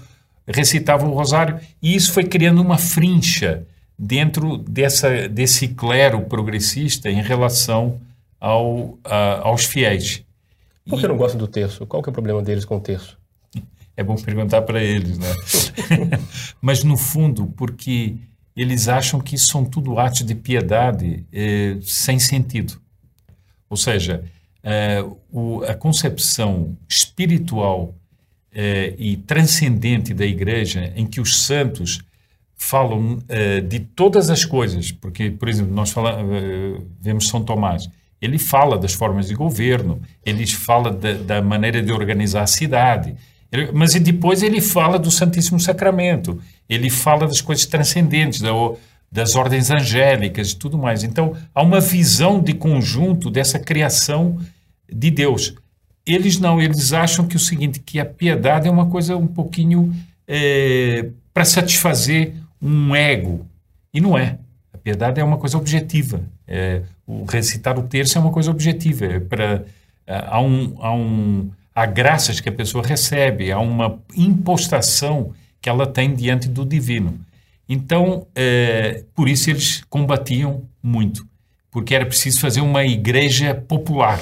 [0.46, 3.64] recitavam o rosário, e isso foi criando uma frincha
[3.98, 8.00] dentro dessa, desse clero progressista em relação
[8.44, 10.22] ao, a, aos fiéis.
[10.86, 11.08] Por que e...
[11.08, 11.86] não gostam do terço?
[11.86, 13.18] Qual que é o problema deles com o terço?
[13.96, 15.28] É bom perguntar para eles, né?
[16.60, 18.16] Mas no fundo, porque
[18.54, 22.78] eles acham que são tudo atos de piedade eh, sem sentido.
[23.70, 24.24] Ou seja,
[24.62, 25.02] eh,
[25.32, 27.94] o, a concepção espiritual
[28.52, 32.00] eh, e transcendente da Igreja, em que os santos
[32.56, 37.88] falam eh, de todas as coisas, porque, por exemplo, nós falamos, eh, vemos São Tomás,
[38.24, 43.14] ele fala das formas de governo, ele fala da, da maneira de organizar a cidade,
[43.72, 48.50] mas depois ele fala do Santíssimo Sacramento, ele fala das coisas transcendentes, da,
[49.12, 51.04] das ordens angélicas e tudo mais.
[51.04, 54.40] Então, há uma visão de conjunto dessa criação
[54.90, 55.54] de Deus.
[56.06, 59.94] Eles não, eles acham que o seguinte, que a piedade é uma coisa um pouquinho
[60.26, 63.46] é, para satisfazer um ego.
[63.92, 64.38] E não é.
[64.72, 66.22] A piedade é uma coisa objetiva.
[66.48, 69.06] É, o recitar o terço é uma coisa objetiva.
[69.06, 69.64] É para,
[70.06, 75.86] há um, há um há graças que a pessoa recebe, há uma impostação que ela
[75.86, 77.18] tem diante do divino.
[77.68, 81.26] Então, é, por isso eles combatiam muito,
[81.70, 84.20] porque era preciso fazer uma igreja popular.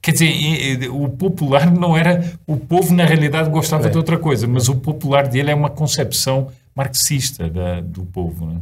[0.00, 2.38] Quer dizer, o popular não era.
[2.46, 3.90] O povo, na realidade, gostava é.
[3.90, 8.46] de outra coisa, mas o popular dele é uma concepção marxista da, do povo.
[8.46, 8.60] Né?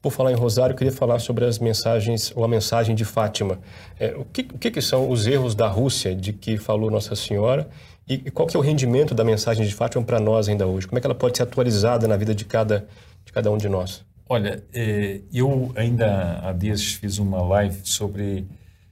[0.00, 3.58] Por falar em Rosário, eu queria falar sobre as mensagens, ou a mensagem de Fátima.
[3.98, 7.68] É, o, que, o que, são os erros da Rússia de que falou Nossa Senhora
[8.08, 10.86] e, e qual que é o rendimento da mensagem de Fátima para nós ainda hoje?
[10.86, 12.86] Como é que ela pode ser atualizada na vida de cada,
[13.24, 14.04] de cada um de nós?
[14.28, 18.46] Olha, é, eu ainda há dias fiz uma live sobre,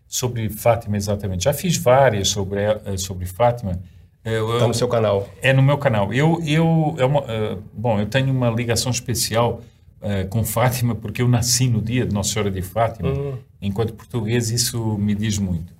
[0.09, 1.45] sobre Fátima exatamente.
[1.45, 3.79] Já fiz várias sobre, é, sobre Fátima.
[4.25, 5.29] Está no seu canal.
[5.41, 6.13] É no meu canal.
[6.13, 9.63] Eu, eu, é uma, uh, bom, eu tenho uma ligação especial
[10.07, 13.09] uh, com Fátima, porque eu nasci no dia de Nossa Senhora de Fátima.
[13.09, 13.39] Uhum.
[13.61, 15.75] Enquanto português, isso me diz muito.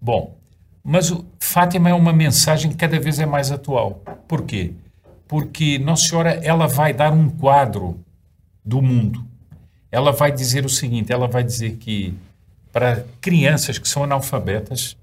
[0.00, 0.36] Bom,
[0.82, 4.02] mas o, Fátima é uma mensagem que cada vez é mais atual.
[4.26, 4.72] Por quê?
[5.26, 8.00] Porque Nossa Senhora ela vai dar um quadro
[8.64, 9.24] do mundo.
[9.90, 12.14] Ela vai dizer o seguinte: ela vai dizer que
[12.72, 14.96] para crianças que são analfabetas,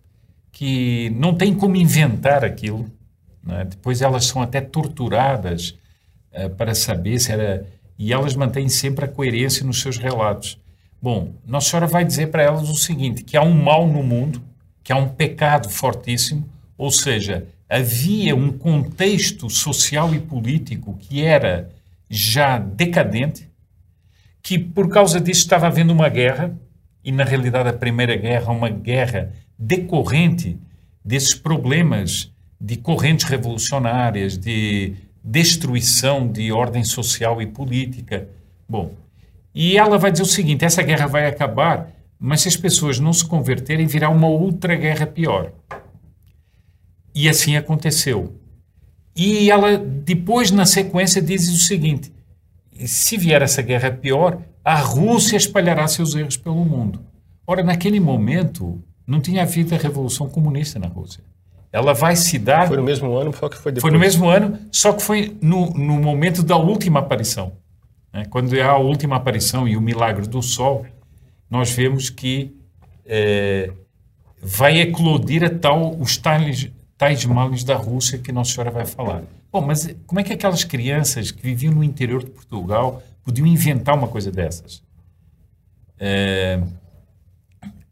[0.52, 2.86] que não tem como inventar aquilo,
[3.44, 3.66] né?
[3.66, 5.78] depois elas são até torturadas
[6.32, 7.66] uh, para saber se era
[7.98, 10.60] e elas mantêm sempre a coerência nos seus relatos.
[11.02, 14.42] Bom, Nossa Senhora vai dizer para elas o seguinte: que há um mal no mundo,
[14.84, 21.70] que há um pecado fortíssimo, ou seja, havia um contexto social e político que era
[22.10, 23.50] já decadente,
[24.42, 26.56] que por causa disso estava havendo uma guerra,
[27.04, 30.58] e na realidade a Primeira Guerra, uma guerra decorrente
[31.04, 38.30] desses problemas de correntes revolucionárias, de destruição de ordem social e política.
[38.70, 38.94] Bom,
[39.54, 43.12] e ela vai dizer o seguinte: essa guerra vai acabar, mas se as pessoas não
[43.12, 45.52] se converterem, virá uma outra guerra pior.
[47.14, 48.36] E assim aconteceu.
[49.16, 52.14] E ela, depois, na sequência, diz o seguinte:
[52.86, 57.00] se vier essa guerra pior, a Rússia espalhará seus erros pelo mundo.
[57.48, 61.24] Ora, naquele momento, não tinha havido a Revolução Comunista na Rússia.
[61.76, 62.70] Ela vai se dar.
[62.70, 63.82] Foi no mesmo ano, só que foi depois.
[63.82, 67.52] Foi no mesmo ano, só que foi no, no momento da última aparição.
[68.14, 68.24] Né?
[68.30, 70.86] Quando é a última aparição e o milagre do Sol,
[71.50, 72.56] nós vemos que
[73.06, 73.74] é,
[74.42, 79.24] vai eclodir a tal, os tais, tais males da Rússia que Nossa Senhora vai falar.
[79.52, 83.98] Bom, mas como é que aquelas crianças que viviam no interior de Portugal podiam inventar
[83.98, 84.82] uma coisa dessas?
[86.00, 86.58] É,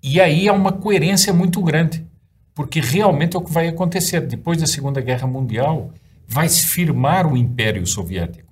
[0.02, 2.03] e aí há uma coerência muito grande
[2.56, 4.22] porque realmente é o que vai acontecer.
[4.22, 5.92] Depois da Segunda Guerra Mundial,
[6.28, 8.52] vai se firmar o Império Soviético.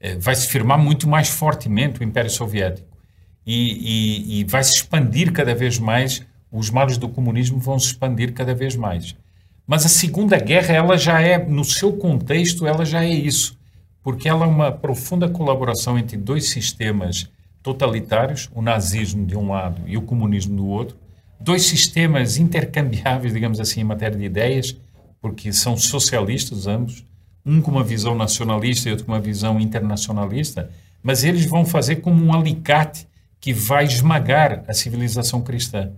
[0.00, 2.88] É, vai se firmar muito mais fortemente o Império Soviético.
[3.46, 7.86] E, e, e vai se expandir cada vez mais, os males do comunismo vão se
[7.86, 9.14] expandir cada vez mais.
[9.66, 13.56] Mas a Segunda Guerra, ela já é, no seu contexto, ela já é isso.
[14.02, 17.28] Porque ela é uma profunda colaboração entre dois sistemas
[17.62, 20.96] totalitários, o nazismo de um lado e o comunismo do outro,
[21.40, 24.76] dois sistemas intercambiáveis, digamos assim, em matéria de ideias,
[25.20, 27.04] porque são socialistas ambos,
[27.44, 30.70] um com uma visão nacionalista e outro com uma visão internacionalista,
[31.02, 33.06] mas eles vão fazer como um alicate
[33.40, 35.92] que vai esmagar a civilização cristã.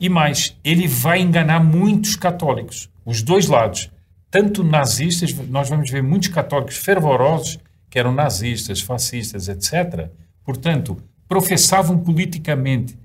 [0.00, 3.88] E mais, ele vai enganar muitos católicos, os dois lados.
[4.30, 10.08] Tanto nazistas, nós vamos ver muitos católicos fervorosos, que eram nazistas, fascistas, etc.
[10.44, 10.96] Portanto,
[11.28, 12.96] professavam politicamente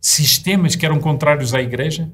[0.00, 2.10] sistemas que eram contrários à Igreja,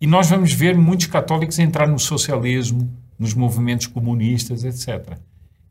[0.00, 5.18] e nós vamos ver muitos católicos entrar no socialismo, nos movimentos comunistas, etc.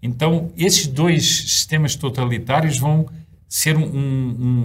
[0.02, 3.08] Então, esses dois sistemas totalitários vão
[3.48, 3.84] ser, um,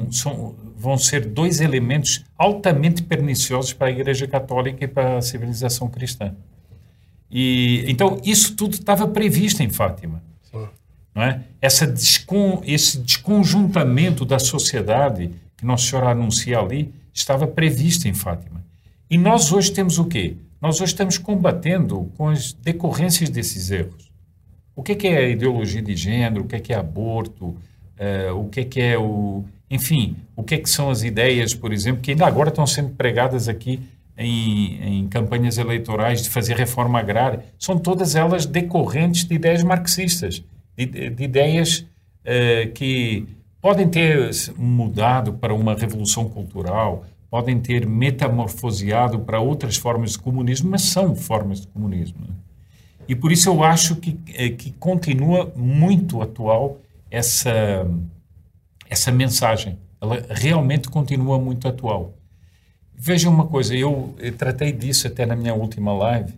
[0.07, 5.23] um, são, vão ser dois elementos altamente perniciosos para a Igreja Católica e para a
[5.23, 6.35] civilização cristã.
[7.31, 10.23] E, então, isso tudo estava previsto em Fátima.
[11.15, 11.43] Não é?
[11.63, 15.31] Essa descon, esse desconjuntamento da sociedade
[15.65, 18.63] que Nossa Senhora anuncia ali estava prevista em Fátima.
[19.11, 20.37] E nós hoje temos o quê?
[20.61, 24.13] Nós hoje estamos combatendo com as decorrências desses erros.
[24.77, 26.43] O que é, que é ideologia de gênero?
[26.45, 27.47] O que é, que é aborto?
[27.47, 29.45] Uh, o que é, que é o.
[29.71, 32.91] Enfim, o que é que são as ideias, por exemplo, que ainda agora estão sendo
[32.91, 33.81] pregadas aqui
[34.19, 40.43] em, em, campanhas eleitorais de fazer reforma agrária, são todas elas decorrentes de ideias marxistas,
[40.77, 43.27] de, de ideias uh, que
[43.65, 50.71] podem ter mudado para uma revolução cultural, podem ter metamorfoseado para outras formas de comunismo,
[50.71, 52.19] mas são formas de comunismo.
[52.29, 52.35] Né?
[53.09, 56.79] E por isso eu acho que, eh, que continua muito atual
[57.11, 57.87] essa,
[58.87, 59.79] essa mensagem.
[59.99, 62.13] Ela realmente continua muito atual.
[62.95, 66.35] Veja uma coisa, eu, eu tratei disso até na minha última live.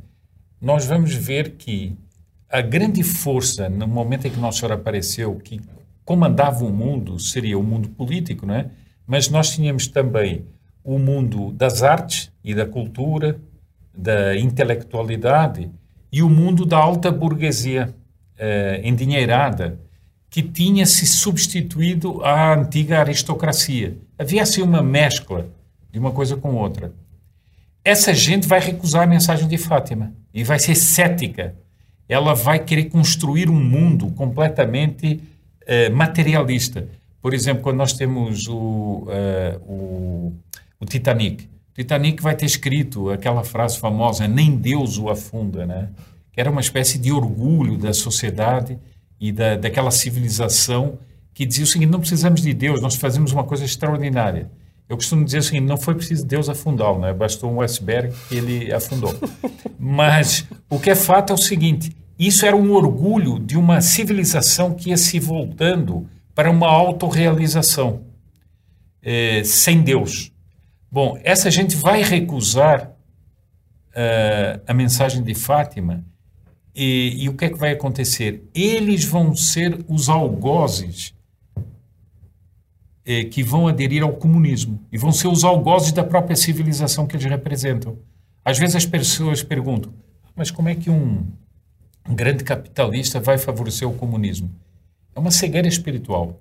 [0.61, 1.93] Nós vamos ver que
[2.49, 5.61] a grande força, no momento em que Nossa Senhora apareceu, que
[6.07, 8.71] comandava o mundo seria o mundo político, não é?
[9.07, 10.47] Mas nós tínhamos também
[10.83, 13.39] o mundo das artes e da cultura,
[13.93, 15.69] da intelectualidade
[16.13, 17.93] e o mundo da alta burguesia
[18.39, 19.81] eh, endinheirada,
[20.31, 23.97] que tinha se substituído à antiga aristocracia.
[24.17, 25.49] Havia assim uma mescla
[25.91, 26.93] de uma coisa com outra.
[27.85, 31.57] Essa gente vai recusar a mensagem de Fátima e vai ser cética.
[32.09, 35.21] Ela vai querer construir um mundo completamente
[35.67, 36.89] eh, materialista.
[37.21, 40.33] Por exemplo, quando nós temos o, uh, o,
[40.79, 45.89] o, Titanic, o Titanic vai ter escrito aquela frase famosa, nem Deus o afunda, né?
[46.33, 48.79] que era uma espécie de orgulho da sociedade
[49.19, 51.01] e da, daquela civilização
[51.35, 54.49] que dizia o seguinte, não precisamos de Deus, nós fazemos uma coisa extraordinária.
[54.89, 57.13] Eu costumo dizer assim, não foi preciso Deus afundá-lo, né?
[57.13, 59.13] bastou um iceberg que ele afundou.
[59.81, 64.75] Mas o que é fato é o seguinte, isso era um orgulho de uma civilização
[64.75, 68.03] que ia se voltando para uma autorrealização
[69.03, 70.33] eh, sem Deus.
[70.91, 72.91] Bom, essa gente vai recusar
[73.91, 76.05] uh, a mensagem de Fátima
[76.75, 78.45] e, e, o que é que vai acontecer?
[78.55, 81.15] Eles vão ser os algozes
[83.05, 87.17] eh, que vão aderir ao comunismo e vão ser os algozes da própria civilização que
[87.17, 87.99] eles representam.
[88.45, 89.93] Às vezes as pessoas perguntam,
[90.35, 91.46] mas como é que um um
[92.09, 94.51] grande capitalista vai favorecer o comunismo.
[95.15, 96.41] É uma cegueira espiritual.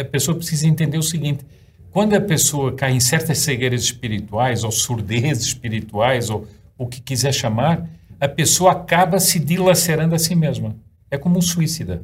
[0.00, 1.44] A pessoa precisa entender o seguinte:
[1.90, 6.46] quando a pessoa cai em certas cegueiras espirituais, ou surdez espirituais, ou
[6.78, 7.88] o que quiser chamar,
[8.20, 10.76] a pessoa acaba se dilacerando a si mesma.
[11.10, 12.02] É como um suicida.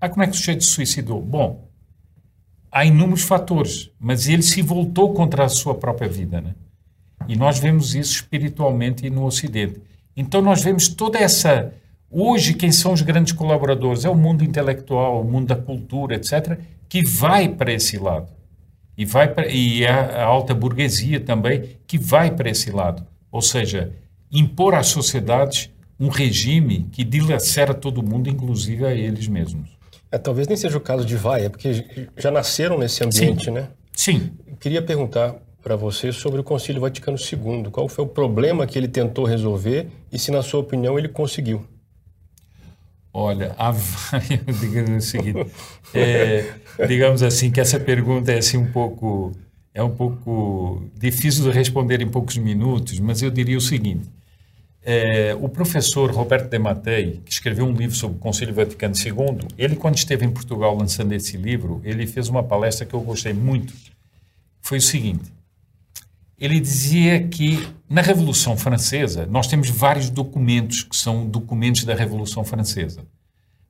[0.00, 1.22] Ah, como é que o sujeito se suicidou?
[1.22, 1.68] Bom,
[2.70, 6.54] há inúmeros fatores, mas ele se voltou contra a sua própria vida, né?
[7.28, 9.80] E nós vemos isso espiritualmente no Ocidente.
[10.16, 11.72] Então nós vemos toda essa
[12.10, 16.58] hoje quem são os grandes colaboradores é o mundo intelectual, o mundo da cultura, etc,
[16.88, 18.28] que vai para esse lado.
[18.96, 23.06] E vai para, e a, a alta burguesia também que vai para esse lado.
[23.30, 23.92] Ou seja,
[24.30, 29.70] impor às sociedades um regime que dilacera todo mundo, inclusive a eles mesmos.
[30.10, 33.50] É, talvez nem seja o caso de vai, é porque já nasceram nesse ambiente, Sim.
[33.50, 33.68] né?
[33.92, 34.30] Sim.
[34.60, 37.70] Queria perguntar para você sobre o Concílio Vaticano II.
[37.70, 41.64] Qual foi o problema que ele tentou resolver e se, na sua opinião, ele conseguiu?
[43.14, 43.54] Olha,
[44.60, 45.46] digamos o seguinte,
[45.92, 46.54] é,
[46.88, 49.32] digamos assim que essa pergunta é assim um pouco
[49.74, 54.08] é um pouco difícil de responder em poucos minutos, mas eu diria o seguinte:
[54.82, 59.46] é, o professor Roberto de Mattei, que escreveu um livro sobre o Concílio Vaticano II,
[59.58, 63.34] ele quando esteve em Portugal lançando esse livro, ele fez uma palestra que eu gostei
[63.34, 63.74] muito.
[64.62, 65.30] Foi o seguinte:
[66.38, 72.44] ele dizia que na Revolução Francesa nós temos vários documentos que são documentos da Revolução
[72.44, 73.04] Francesa.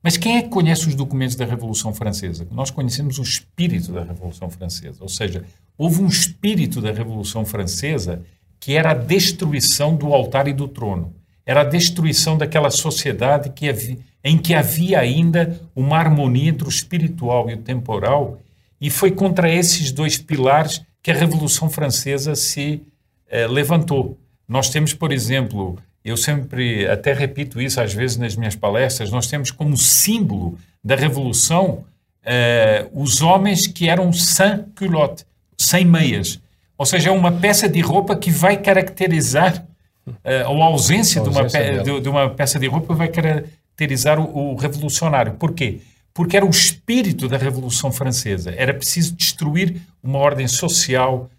[0.01, 2.45] Mas quem é que conhece os documentos da Revolução Francesa?
[2.51, 5.45] Nós conhecemos o espírito da Revolução Francesa, ou seja,
[5.77, 8.21] houve um espírito da Revolução Francesa
[8.59, 11.13] que era a destruição do altar e do trono.
[11.45, 16.69] Era a destruição daquela sociedade que havia, em que havia ainda uma harmonia entre o
[16.69, 18.39] espiritual e o temporal,
[18.79, 22.81] e foi contra esses dois pilares que a Revolução Francesa se
[23.29, 24.17] eh, levantou.
[24.47, 29.27] Nós temos, por exemplo, eu sempre até repito isso às vezes nas minhas palestras, nós
[29.27, 31.83] temos como símbolo da Revolução
[32.23, 35.25] eh, os homens que eram sans culotte,
[35.57, 36.39] sem meias.
[36.77, 39.65] Ou seja, é uma peça de roupa que vai caracterizar,
[40.07, 43.07] uh, ou a ausência, a ausência de, uma de, de, uma peça de roupa vai
[43.07, 45.33] caracterizar o, o revolucionário.
[45.33, 45.79] Por quê?
[46.13, 48.53] Porque era o espírito da Revolução Francesa.
[48.55, 51.29] Era preciso destruir uma ordem social,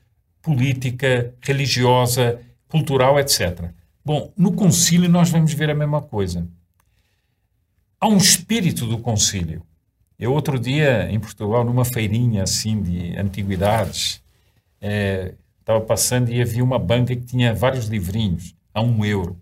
[0.43, 3.71] política, religiosa, cultural, etc.
[4.05, 6.47] Bom, no concílio nós vamos ver a mesma coisa.
[8.01, 9.63] Há um espírito do concílio.
[10.19, 14.23] Eu outro dia em Portugal, numa feirinha assim de antiguidades,
[14.81, 19.41] estava é, passando e havia uma banca que tinha vários livrinhos a um euro.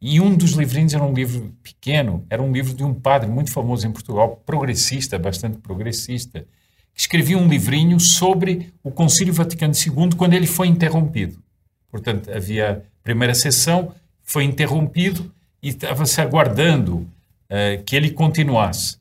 [0.00, 3.50] E um dos livrinhos era um livro pequeno, era um livro de um padre muito
[3.50, 6.46] famoso em Portugal, progressista, bastante progressista,
[6.94, 11.38] que escrevia um livrinho sobre o Concílio Vaticano II quando ele foi interrompido.
[11.90, 15.32] Portanto, havia a primeira sessão, foi interrompido
[15.62, 18.98] e estava-se aguardando uh, que ele continuasse.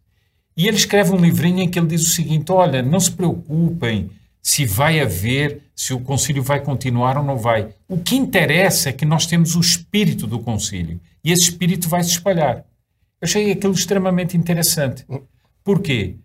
[0.57, 4.09] E ele escreve um livrinho em que ele diz o seguinte: olha, não se preocupem
[4.45, 7.73] se vai haver, se o concílio vai continuar ou não vai.
[7.87, 12.03] O que interessa é que nós temos o espírito do concílio e esse espírito vai
[12.03, 12.57] se espalhar.
[12.57, 12.63] Eu
[13.23, 15.03] achei aquilo extremamente interessante.
[15.63, 16.17] Por quê?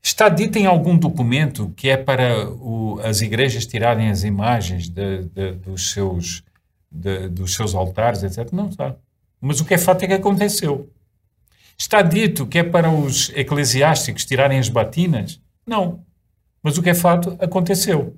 [0.00, 5.24] Está dito em algum documento que é para o, as igrejas tirarem as imagens de,
[5.24, 6.44] de, dos, seus,
[6.88, 8.52] de, dos seus altares, etc.
[8.52, 8.94] Não está.
[9.40, 10.88] Mas o que é fato é que aconteceu.
[11.76, 15.40] Está dito que é para os eclesiásticos tirarem as batinas?
[15.66, 16.08] Não.
[16.62, 18.16] Mas o que é fato aconteceu.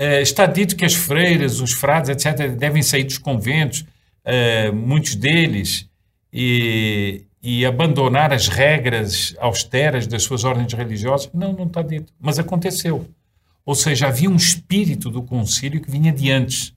[0.00, 3.80] Uh, está dito que as freiras, os frades, etc., devem sair dos conventos,
[4.24, 5.88] uh, muitos deles,
[6.32, 11.30] e, e, abandonar as regras austeras das suas ordens religiosas.
[11.32, 12.12] Não, não está dito.
[12.20, 13.08] Mas aconteceu.
[13.64, 16.74] Ou seja, havia um espírito do concílio que vinha de antes.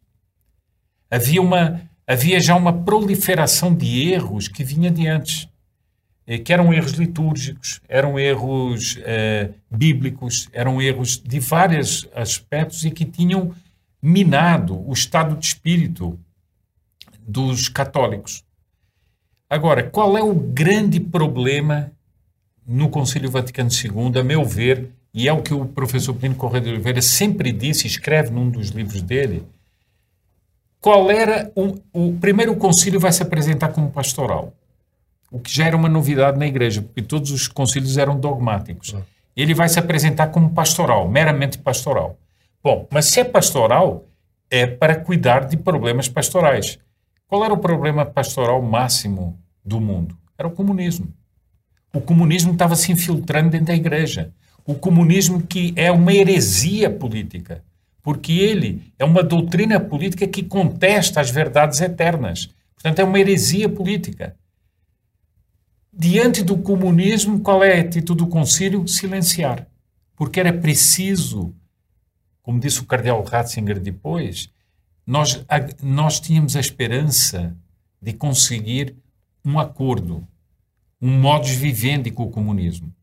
[1.10, 5.50] Havia, uma, havia já uma proliferação de erros que vinha de antes.
[6.28, 12.92] Eh, que eram erros litúrgicos, eram erros eh, bíblicos, eram erros de vários aspectos e
[12.92, 13.54] que tinham
[14.02, 16.20] minado o estado de espírito
[17.26, 18.44] dos católicos.
[19.50, 21.94] Agora, qual é o grande problema
[22.68, 26.66] no Concílio Vaticano II, a meu ver, e é o que o professor Plínio Correia
[26.66, 29.44] de Oliveira sempre disse, escreve num dos livros dele,
[30.82, 34.54] qual era o, o primeiro concílio vai se apresentar como pastoral
[35.32, 38.96] o que já era uma novidade na igreja, porque todos os concílios eram dogmáticos.
[39.36, 42.18] Ele vai se apresentar como pastoral, meramente pastoral.
[42.64, 44.06] Bom, mas se é pastoral,
[44.50, 46.80] é para cuidar de problemas pastorais.
[47.28, 50.18] Qual era o problema pastoral máximo do mundo?
[50.38, 51.14] Era o comunismo.
[51.94, 54.32] O comunismo estava se infiltrando dentro da igreja.
[54.66, 57.64] O comunismo que é uma heresia política,
[58.02, 62.50] porque ele é uma doutrina política que contesta as verdades eternas.
[62.74, 64.36] Portanto, é uma heresia política.
[66.00, 68.88] Diante do comunismo, qual é a atitude do concílio?
[68.88, 69.66] Silenciar.
[70.16, 71.56] Porque era preciso,
[72.44, 74.48] como disse o cardeal Ratzinger depois,
[75.08, 75.44] nós,
[75.82, 77.58] nós tínhamos a esperança
[78.00, 78.96] de conseguir
[79.44, 80.28] um acordo,
[81.02, 82.94] um modus vivendi com o comunismo.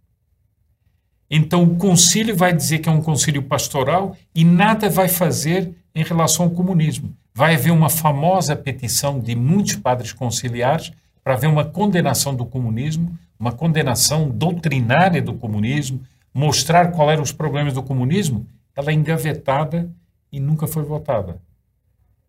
[1.29, 6.05] Então o concílio vai dizer que é um concílio pastoral e nada vai fazer em
[6.05, 7.13] relação ao comunismo.
[7.35, 10.93] Vai haver uma famosa petição de muitos padres conciliares
[11.25, 16.03] para haver uma condenação do comunismo, uma condenação doutrinária do comunismo,
[16.33, 18.47] mostrar qual eram os problemas do comunismo.
[18.77, 19.91] Ela é engavetada
[20.31, 21.41] e nunca foi votada.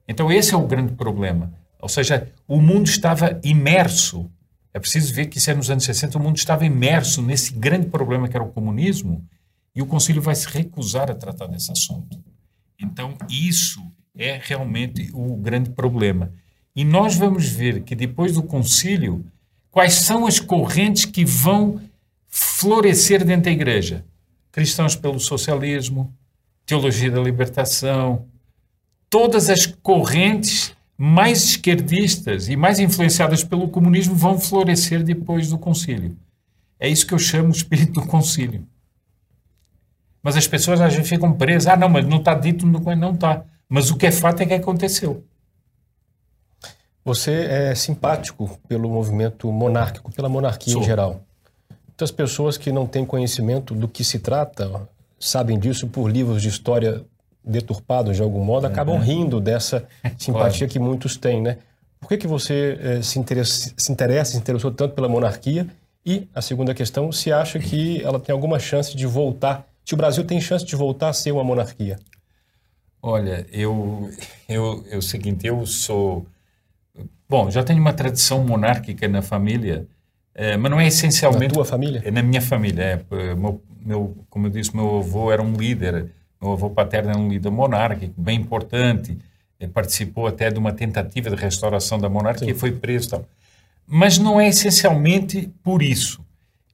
[0.08, 1.54] Então esse é o grande problema.
[1.82, 4.32] Ou seja, o mundo estava imerso.
[4.74, 7.88] É preciso ver que isso é nos anos 60, o mundo estava imerso nesse grande
[7.88, 9.24] problema que era o comunismo
[9.76, 12.18] e o Conselho vai se recusar a tratar desse assunto.
[12.80, 13.86] Então, isso
[14.18, 16.32] é realmente o grande problema.
[16.76, 19.26] E nós vamos ver que depois do concílio,
[19.72, 21.80] quais são as correntes que vão
[22.28, 24.04] florescer dentro da igreja?
[24.52, 26.14] Cristãos pelo socialismo,
[26.66, 28.26] teologia da libertação,
[29.10, 36.18] todas as correntes mais esquerdistas e mais influenciadas pelo comunismo vão florescer depois do concílio.
[36.80, 38.68] É isso que eu chamo o espírito do concílio.
[40.22, 41.68] Mas as pessoas às vezes ficam presas.
[41.68, 42.66] Ah, não, mas não está dito.
[42.66, 43.46] Não está.
[43.70, 45.24] Mas o que é fato é que aconteceu.
[47.06, 50.82] Você é simpático pelo movimento monárquico, pela monarquia Sou.
[50.82, 51.22] em geral.
[51.88, 54.90] Muitas pessoas que não têm conhecimento do que se trata,
[55.20, 57.06] sabem disso por livros de história
[57.44, 59.02] deturpados de algum modo, acabam uhum.
[59.02, 59.88] rindo dessa
[60.18, 60.74] simpatia claro.
[60.74, 61.60] que muitos têm, né?
[62.00, 65.68] Por que, que você eh, se, interessa, se interessa, se interessou tanto pela monarquia?
[66.04, 69.98] E a segunda questão, se acha que ela tem alguma chance de voltar, se o
[69.98, 71.98] Brasil tem chance de voltar a ser uma monarquia?
[73.02, 74.10] Olha, eu,
[74.50, 76.26] eu, eu, é o seguinte, eu sou,
[77.30, 79.88] bom, já tenho uma tradição monárquica na família,
[80.34, 81.48] é, mas não é essencialmente...
[81.48, 82.02] Na tua família?
[82.06, 86.12] É na minha família, é, meu, meu, como eu disse, meu avô era um líder
[86.46, 89.18] meu avô paterno era um líder monárquico, bem importante,
[89.60, 92.60] Ele participou até de uma tentativa de restauração da monarquia, Sim.
[92.60, 93.26] foi preso tal.
[93.88, 96.24] Mas não é essencialmente por isso.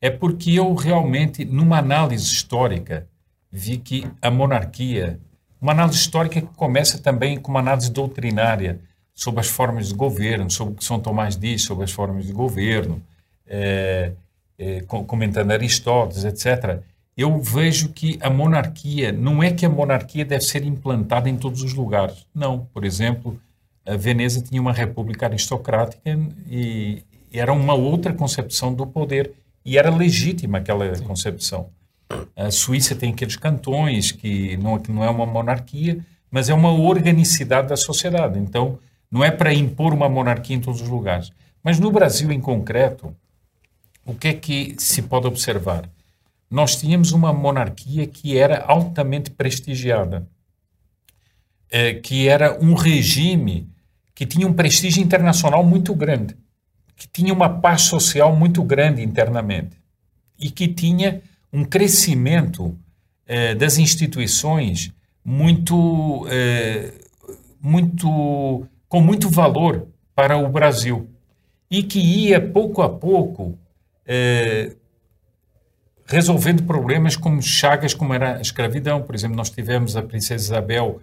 [0.01, 3.07] É porque eu realmente, numa análise histórica,
[3.51, 5.19] vi que a monarquia,
[5.61, 8.79] uma análise histórica que começa também com uma análise doutrinária
[9.13, 12.33] sobre as formas de governo, sobre o que São Tomás diz sobre as formas de
[12.33, 13.01] governo,
[13.45, 14.11] é,
[14.57, 16.81] é, comentando Aristóteles, etc
[17.21, 21.61] eu vejo que a monarquia, não é que a monarquia deve ser implantada em todos
[21.61, 22.25] os lugares.
[22.33, 22.67] Não.
[22.73, 23.39] Por exemplo,
[23.85, 26.17] a Veneza tinha uma república aristocrática
[26.49, 29.33] e era uma outra concepção do poder.
[29.63, 31.03] E era legítima aquela Sim.
[31.03, 31.69] concepção.
[32.35, 35.99] A Suíça tem aqueles cantões que não, que não é uma monarquia,
[36.31, 38.39] mas é uma organicidade da sociedade.
[38.39, 38.79] Então,
[39.11, 41.31] não é para impor uma monarquia em todos os lugares.
[41.63, 43.15] Mas no Brasil, em concreto,
[44.05, 45.89] o que é que se pode observar?
[46.51, 50.27] nós tínhamos uma monarquia que era altamente prestigiada,
[51.71, 53.69] é, que era um regime
[54.13, 56.35] que tinha um prestígio internacional muito grande,
[56.97, 59.77] que tinha uma paz social muito grande internamente
[60.37, 61.21] e que tinha
[61.53, 62.77] um crescimento
[63.25, 64.91] é, das instituições
[65.23, 66.91] muito, é,
[67.61, 71.09] muito, com muito valor para o Brasil
[71.69, 73.57] e que ia pouco a pouco
[74.05, 74.73] é,
[76.05, 79.01] resolvendo problemas como chagas como era a escravidão.
[79.01, 81.01] Por exemplo, nós tivemos a princesa Isabel,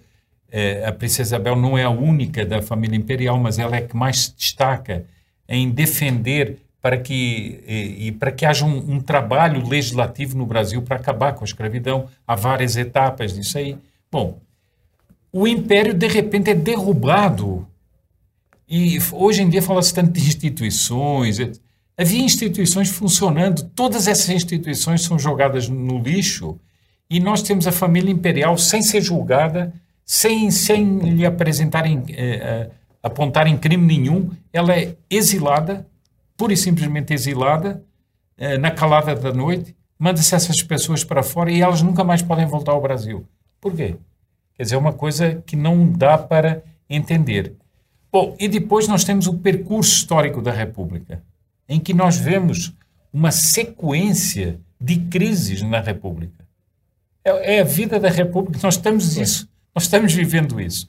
[0.52, 3.96] eh, a princesa Isabel não é a única da família imperial, mas ela é que
[3.96, 5.06] mais se destaca
[5.48, 10.82] em defender para que e, e para que haja um, um, trabalho legislativo no Brasil
[10.82, 12.06] para acabar com a escravidão.
[12.26, 13.78] Há várias etapas disso aí.
[14.12, 14.38] Bom,
[15.32, 17.66] o império de repente é derrubado
[18.68, 21.38] e hoje em dia fala-se tanto de instituições.
[21.96, 26.58] Havia instituições funcionando, todas essas instituições são jogadas no lixo
[27.08, 29.72] e nós temos a família imperial sem ser julgada,
[30.04, 32.70] sem, sem lhe apresentarem, eh, eh,
[33.02, 35.86] apontarem crime nenhum, ela é exilada,
[36.36, 37.82] pura e simplesmente exilada,
[38.36, 42.46] eh, na calada da noite, manda-se essas pessoas para fora e elas nunca mais podem
[42.46, 43.26] voltar ao Brasil.
[43.60, 43.96] Por quê?
[44.54, 47.54] Quer dizer, é uma coisa que não dá para entender.
[48.10, 51.22] Bom, e depois nós temos o percurso histórico da República
[51.68, 52.74] em que nós vemos
[53.12, 56.46] uma sequência de crises na República.
[57.24, 60.88] É, é a vida da República, nós estamos isso, nós estamos vivendo isso.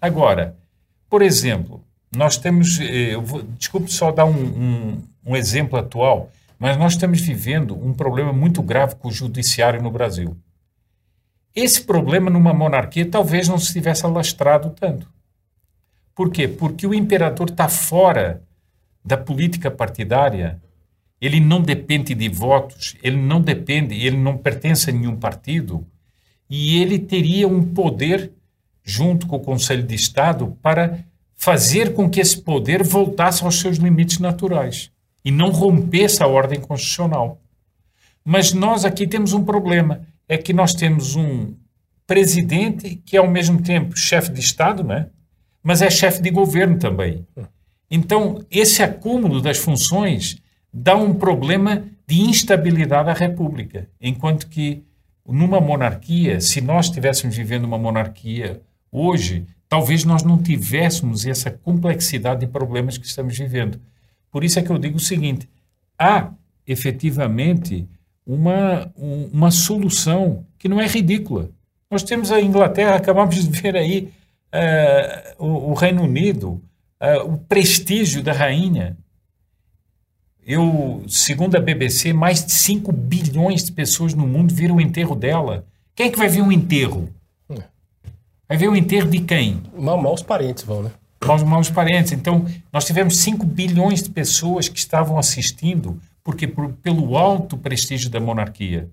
[0.00, 0.56] Agora,
[1.08, 1.82] por exemplo,
[2.14, 6.92] nós temos, eh, eu vou, desculpe só dar um, um, um exemplo atual, mas nós
[6.92, 10.36] estamos vivendo um problema muito grave com o judiciário no Brasil.
[11.54, 15.08] Esse problema numa monarquia talvez não se tivesse alastrado tanto.
[16.20, 16.46] Por quê?
[16.46, 18.42] Porque o imperador está fora
[19.02, 20.60] da política partidária
[21.18, 25.86] ele não depende de votos, ele não depende, ele não pertence a nenhum partido,
[26.48, 28.32] e ele teria um poder,
[28.84, 33.78] junto com o Conselho de Estado, para fazer com que esse poder voltasse aos seus
[33.78, 34.90] limites naturais
[35.24, 37.40] e não rompesse a ordem constitucional.
[38.22, 41.54] Mas nós aqui temos um problema, é que nós temos um
[42.06, 45.08] presidente que é ao mesmo tempo chefe de Estado, né?
[45.62, 47.26] Mas é chefe de governo também.
[47.90, 50.38] Então, esse acúmulo das funções
[50.72, 54.84] dá um problema de instabilidade à República, enquanto que
[55.26, 62.40] numa monarquia, se nós estivéssemos vivendo uma monarquia hoje, talvez nós não tivéssemos essa complexidade
[62.40, 63.80] de problemas que estamos vivendo.
[64.30, 65.48] Por isso é que eu digo o seguinte:
[65.98, 66.32] há
[66.66, 67.88] efetivamente
[68.26, 68.92] uma,
[69.32, 71.50] uma solução que não é ridícula.
[71.90, 74.12] Nós temos a Inglaterra, acabamos de ver aí
[74.54, 76.62] uh, o, o, Reino Unido,
[77.00, 78.96] uh, o prestígio da rainha.
[80.46, 85.14] Eu, segundo a BBC, mais de 5 bilhões de pessoas no mundo viram o enterro
[85.14, 85.64] dela.
[85.94, 87.08] Quem é que vai ver um enterro?
[88.48, 89.62] Vai ver o enterro de quem?
[89.78, 90.90] Mal, mal os parentes vão, né?
[91.24, 92.10] Mal, mal os parentes.
[92.10, 98.10] Então, nós tivemos 5 bilhões de pessoas que estavam assistindo porque por, pelo alto prestígio
[98.10, 98.88] da monarquia.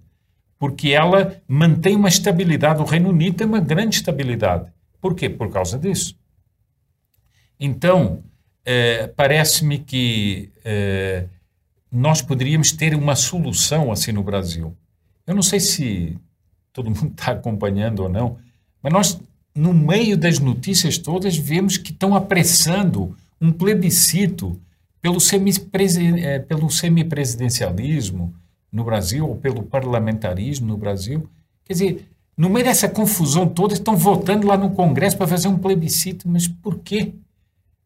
[0.60, 2.82] Porque ela mantém uma estabilidade.
[2.82, 4.72] O Reino Unido tem uma grande estabilidade.
[5.02, 5.30] Por quê?
[5.30, 6.16] Por causa disso.
[7.60, 8.24] Então,
[8.66, 11.26] eh, parece-me que eh,
[11.92, 14.76] nós poderíamos ter uma solução assim no Brasil.
[15.26, 16.18] Eu não sei se
[16.72, 18.38] todo mundo está acompanhando ou não,
[18.82, 19.22] mas nós,
[19.56, 24.60] no meio das notícias todas, vemos que estão apressando um plebiscito
[25.02, 28.34] pelo, eh, pelo semipresidencialismo
[28.72, 31.28] no Brasil, ou pelo parlamentarismo no Brasil.
[31.64, 32.08] Quer dizer,
[32.38, 36.48] no meio dessa confusão toda, estão votando lá no Congresso para fazer um plebiscito, mas
[36.48, 37.14] por quê?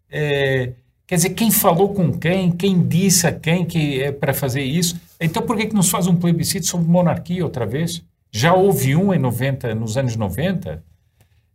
[0.09, 0.73] É,
[1.11, 4.97] Quer dizer, quem falou com quem, quem disse a quem que é para fazer isso.
[5.19, 8.01] Então, por que, que não se faz um plebiscito sobre monarquia outra vez?
[8.31, 10.81] Já houve um em 90, nos anos 90,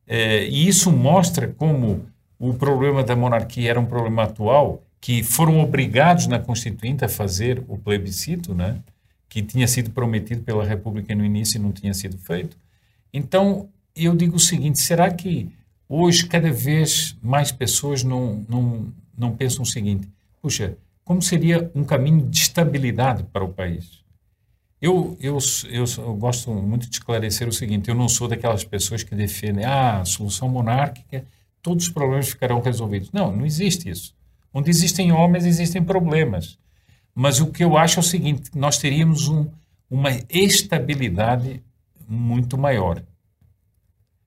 [0.06, 2.04] é, e isso mostra como
[2.38, 7.64] o problema da monarquia era um problema atual, que foram obrigados na Constituinte a fazer
[7.66, 8.76] o plebiscito, né?
[9.26, 12.58] que tinha sido prometido pela República no início e não tinha sido feito.
[13.16, 15.50] Então, eu digo o seguinte: será que
[15.88, 20.06] hoje cada vez mais pessoas não, não, não pensam o seguinte:
[20.42, 24.04] puxa, como seria um caminho de estabilidade para o país?
[24.82, 25.38] Eu, eu,
[25.70, 29.64] eu, eu, gosto muito de esclarecer o seguinte: eu não sou daquelas pessoas que defendem
[29.64, 31.24] ah, a solução monárquica,
[31.62, 33.10] todos os problemas ficarão resolvidos.
[33.12, 34.14] Não, não existe isso.
[34.52, 36.58] Onde existem homens, existem problemas.
[37.14, 39.46] Mas o que eu acho é o seguinte: nós teríamos um,
[39.88, 41.62] uma estabilidade
[42.08, 43.02] muito maior.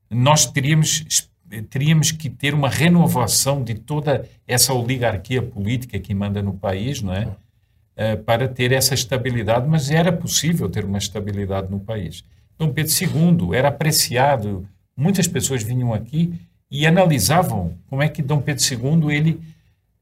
[0.09, 1.29] Nós teríamos
[1.69, 7.13] teríamos que ter uma renovação de toda essa oligarquia política que manda no país, não
[7.13, 7.25] é?
[7.25, 12.23] Uh, para ter essa estabilidade, mas era possível ter uma estabilidade no país.
[12.57, 16.33] Dom Pedro II era apreciado, muitas pessoas vinham aqui
[16.71, 19.39] e analisavam como é que Dom Pedro II, ele,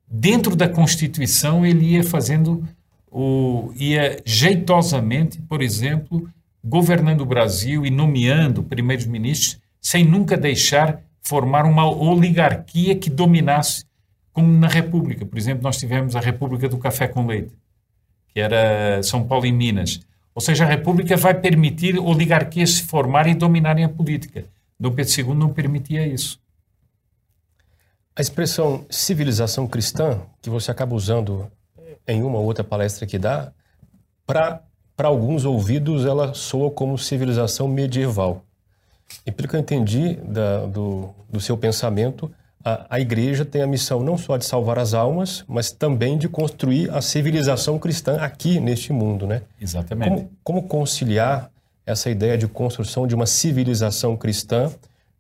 [0.08, 2.68] dentro da Constituição, ele ia fazendo,
[3.10, 6.30] o, ia jeitosamente, por exemplo,
[6.68, 13.86] governando o Brasil e nomeando primeiros ministros, sem nunca deixar formar uma oligarquia que dominasse,
[14.34, 15.26] como na República.
[15.26, 17.54] Por exemplo, nós tivemos a República do Café com Leite,
[18.30, 20.02] que era São Paulo e Minas.
[20.36, 24.46] Ou seja, a República vai permitir oligarquias se formarem e dominarem a política.
[24.80, 26.40] Dom Pedro II não permitia isso.
[28.16, 31.50] A expressão civilização cristã, que você acaba usando
[32.08, 33.52] em uma ou outra palestra que dá,
[34.26, 34.62] para
[35.06, 38.44] alguns ouvidos ela soa como civilização medieval.
[39.26, 42.32] E pelo que eu entendi da, do, do seu pensamento,
[42.64, 46.28] a, a, igreja tem a missão não só de salvar as almas, mas também de
[46.28, 49.44] construir a civilização cristã aqui neste mundo, né?
[49.62, 50.10] Exatamente.
[50.10, 51.50] Como, como conciliar
[51.86, 54.70] essa ideia de construção de uma civilização cristã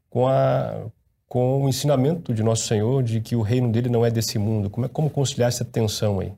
[0.09, 0.88] com, a,
[1.30, 4.69] com o ensinamento de Nosso Senhor de que o reino dele não é desse mundo?
[4.69, 6.34] Como, é, como conciliar essa tensão aí?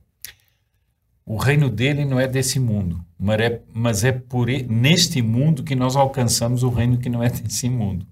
[1.25, 5.75] O reino dele não é desse mundo, mas é, mas é por neste mundo que
[5.75, 8.07] nós alcançamos o reino que não é desse mundo.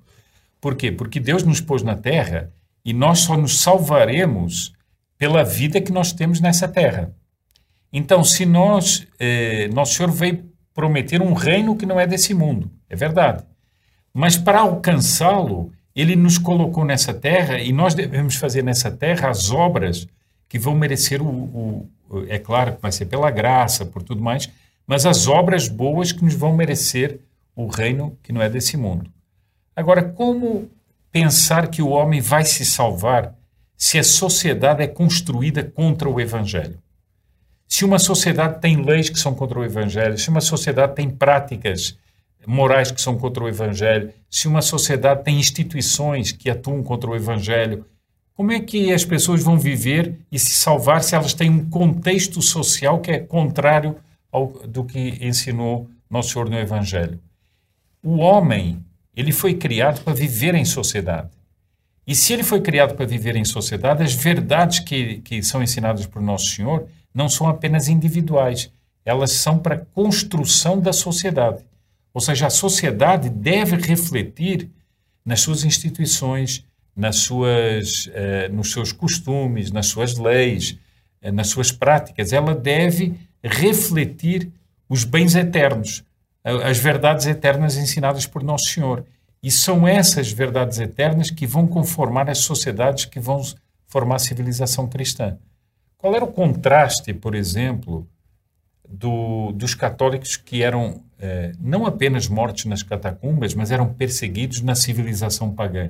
[0.59, 0.91] Por quê?
[0.91, 2.51] Porque Deus nos pôs na terra
[2.83, 4.73] e nós só nos salvaremos
[5.17, 7.13] pela vida que nós temos nessa terra.
[7.91, 10.43] Então, se nós, eh, Nosso Senhor veio
[10.73, 13.43] prometer um reino que não é desse mundo, é verdade.
[14.13, 19.51] Mas para alcançá-lo, Ele nos colocou nessa terra e nós devemos fazer nessa terra as
[19.51, 20.07] obras
[20.49, 21.89] que vão merecer o, o,
[22.27, 24.49] é claro que vai ser pela graça, por tudo mais,
[24.87, 27.19] mas as obras boas que nos vão merecer
[27.55, 29.11] o reino que não é desse mundo.
[29.75, 30.69] Agora, como
[31.11, 33.35] pensar que o homem vai se salvar
[33.75, 36.79] se a sociedade é construída contra o evangelho?
[37.67, 41.97] se uma sociedade tem leis que são contra o Evangelho, se uma sociedade tem práticas
[42.45, 47.15] morais que são contra o Evangelho, se uma sociedade tem instituições que atuam contra o
[47.15, 47.85] Evangelho,
[48.33, 52.41] como é que as pessoas vão viver e se salvar se elas têm um contexto
[52.41, 53.97] social que é contrário
[54.31, 57.19] ao, do que ensinou Nosso Senhor no Evangelho?
[58.03, 58.83] O homem,
[59.15, 61.29] ele foi criado para viver em sociedade.
[62.05, 66.05] E se ele foi criado para viver em sociedade, as verdades que, que são ensinadas
[66.05, 68.71] por Nosso Senhor não são apenas individuais,
[69.03, 71.65] elas são para a construção da sociedade.
[72.13, 74.69] Ou seja, a sociedade deve refletir
[75.25, 76.65] nas suas instituições,
[76.95, 80.77] nas suas, eh, nos seus costumes, nas suas leis,
[81.21, 82.33] eh, nas suas práticas.
[82.33, 83.13] Ela deve
[83.47, 84.51] refletir
[84.89, 86.03] os bens eternos,
[86.43, 89.05] as verdades eternas ensinadas por Nosso Senhor.
[89.41, 93.41] E são essas verdades eternas que vão conformar as sociedades que vão
[93.87, 95.37] formar a civilização cristã.
[95.97, 98.07] Qual era o contraste, por exemplo,
[98.87, 104.75] do, dos católicos que eram eh, não apenas mortos nas catacumbas, mas eram perseguidos na
[104.75, 105.89] civilização pagã?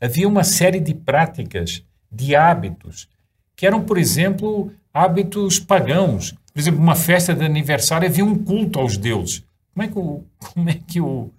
[0.00, 3.08] Havia uma série de práticas, de hábitos,
[3.54, 6.34] que eram, por exemplo, hábitos pagãos.
[6.60, 9.42] Por exemplo, uma festa de aniversário havia um culto aos deuses.
[9.72, 11.30] Como é que o, como é que o,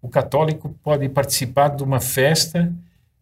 [0.00, 2.74] o católico pode participar de uma festa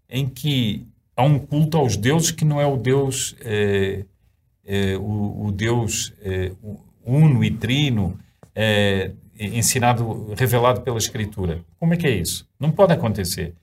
[0.08, 0.86] em que
[1.16, 4.04] há um culto aos deuses que não é o Deus, é,
[4.64, 6.52] é, o, o, Deus é,
[7.04, 8.16] uno e trino,
[9.36, 11.64] ensinado, revelado pela Escritura.
[11.80, 12.46] Como é que é isso?
[12.60, 13.54] Não pode acontecer.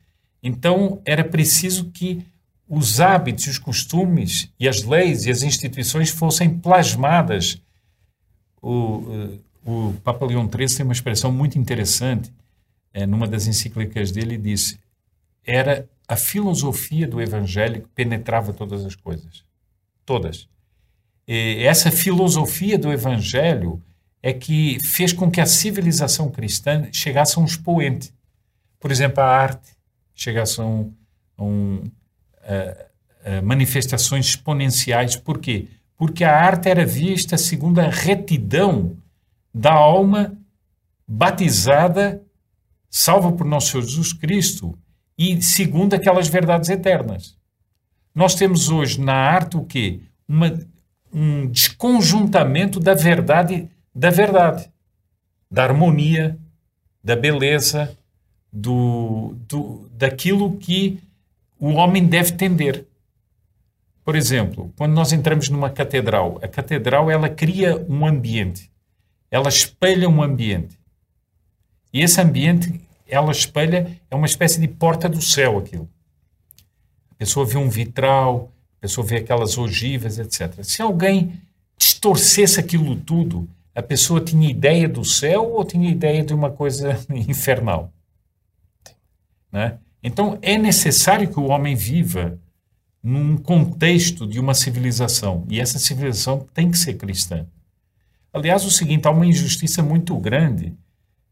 [0.44, 2.22] Então, era preciso que
[2.68, 7.62] os hábitos, os costumes e as leis e as instituições fossem plasmadas.
[8.62, 12.32] O, o Papa Leão XIII tem uma expressão muito interessante
[12.94, 14.80] é, numa das encíclicas dele, disse:
[15.46, 19.44] era a filosofia do evangelho que penetrava todas as coisas.
[20.06, 20.48] Todas.
[21.28, 23.82] E essa filosofia do evangelho
[24.24, 28.14] é que fez com que a civilização cristã chegasse a um expoente.
[28.80, 29.72] Por exemplo, a arte
[30.16, 30.94] chegasse a, um,
[31.38, 31.84] a, um,
[32.42, 35.16] a, a manifestações exponenciais.
[35.16, 35.68] Por quê?
[35.98, 38.96] Porque a arte era vista segundo a retidão
[39.54, 40.38] da alma
[41.08, 42.22] batizada
[42.90, 44.78] salva por nosso Senhor Jesus Cristo
[45.18, 47.36] e segundo aquelas verdades eternas.
[48.14, 50.00] Nós temos hoje na arte o quê?
[50.28, 50.60] Uma,
[51.12, 54.72] um desconjuntamento da verdade da verdade,
[55.50, 56.38] da harmonia,
[57.04, 57.98] da beleza,
[58.54, 61.00] do, do, daquilo que
[61.60, 62.86] o homem deve tender.
[64.08, 68.72] Por exemplo, quando nós entramos numa catedral, a catedral ela cria um ambiente,
[69.30, 70.80] ela espelha um ambiente.
[71.92, 75.90] E esse ambiente, ela espelha, é uma espécie de porta do céu aquilo.
[77.12, 80.64] A pessoa vê um vitral, a pessoa vê aquelas ogivas, etc.
[80.64, 81.42] Se alguém
[81.78, 83.46] distorcesse aquilo tudo,
[83.76, 87.92] a pessoa tinha ideia do céu ou tinha ideia de uma coisa infernal?
[89.52, 89.78] Né?
[90.02, 92.40] Então, é necessário que o homem viva
[93.08, 95.46] num contexto de uma civilização.
[95.50, 97.46] E essa civilização tem que ser cristã.
[98.34, 100.74] Aliás, o seguinte, há uma injustiça muito grande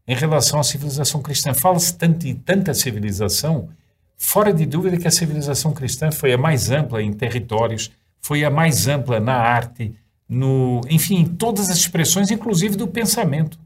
[0.08, 1.52] em relação à civilização cristã.
[1.52, 3.68] Fala-se tanto de tanta civilização,
[4.16, 8.48] fora de dúvida que a civilização cristã foi a mais ampla em territórios, foi a
[8.48, 9.94] mais ampla na arte,
[10.26, 13.60] no, enfim, em todas as expressões, inclusive do pensamento.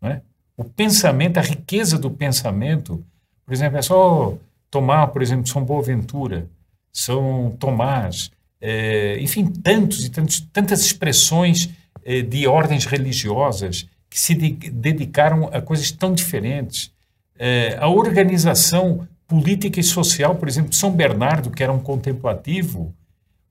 [0.00, 0.22] É?
[0.56, 3.04] O pensamento, a riqueza do pensamento,
[3.44, 4.38] por exemplo, é só
[4.70, 6.48] tomar, por exemplo, São Boaventura,
[6.96, 11.68] São Tomás, é, enfim, tantos e tantos, tantas expressões
[12.02, 16.90] é, de ordens religiosas que se de dedicaram a coisas tão diferentes.
[17.38, 22.94] É, a organização política e social, por exemplo, São Bernardo, que era um contemplativo,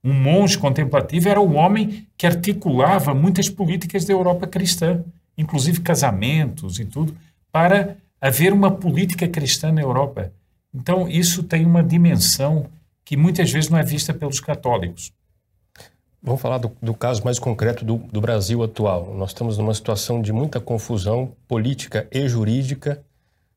[0.03, 5.03] um monge contemplativo, era o homem que articulava muitas políticas da Europa cristã,
[5.37, 7.15] inclusive casamentos e tudo,
[7.51, 10.31] para haver uma política cristã na Europa.
[10.73, 12.65] Então, isso tem uma dimensão
[13.05, 15.13] que muitas vezes não é vista pelos católicos.
[16.21, 19.13] Vamos falar do, do caso mais concreto do, do, Brasil atual.
[19.13, 23.03] Nós estamos numa situação de muita confusão política e jurídica,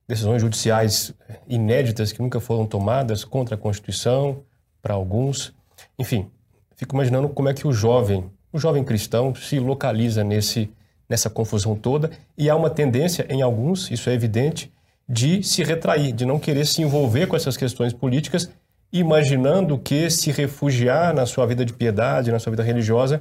[0.07, 1.15] decisões judiciais
[1.49, 4.43] inéditas que nunca foram tomadas contra a Constituição,
[4.83, 5.55] para alguns.
[5.99, 6.31] Enfim,
[6.77, 10.71] fico imaginando como é que o jovem, o jovem cristão, se localiza nesse,
[11.09, 14.71] nessa confusão toda e há uma tendência em alguns, isso é evidente,
[15.09, 18.51] de se retrair, de não querer se envolver com essas questões políticas
[18.93, 23.19] imaginando que se refugiar na sua vida de piedade, na sua vida religiosa,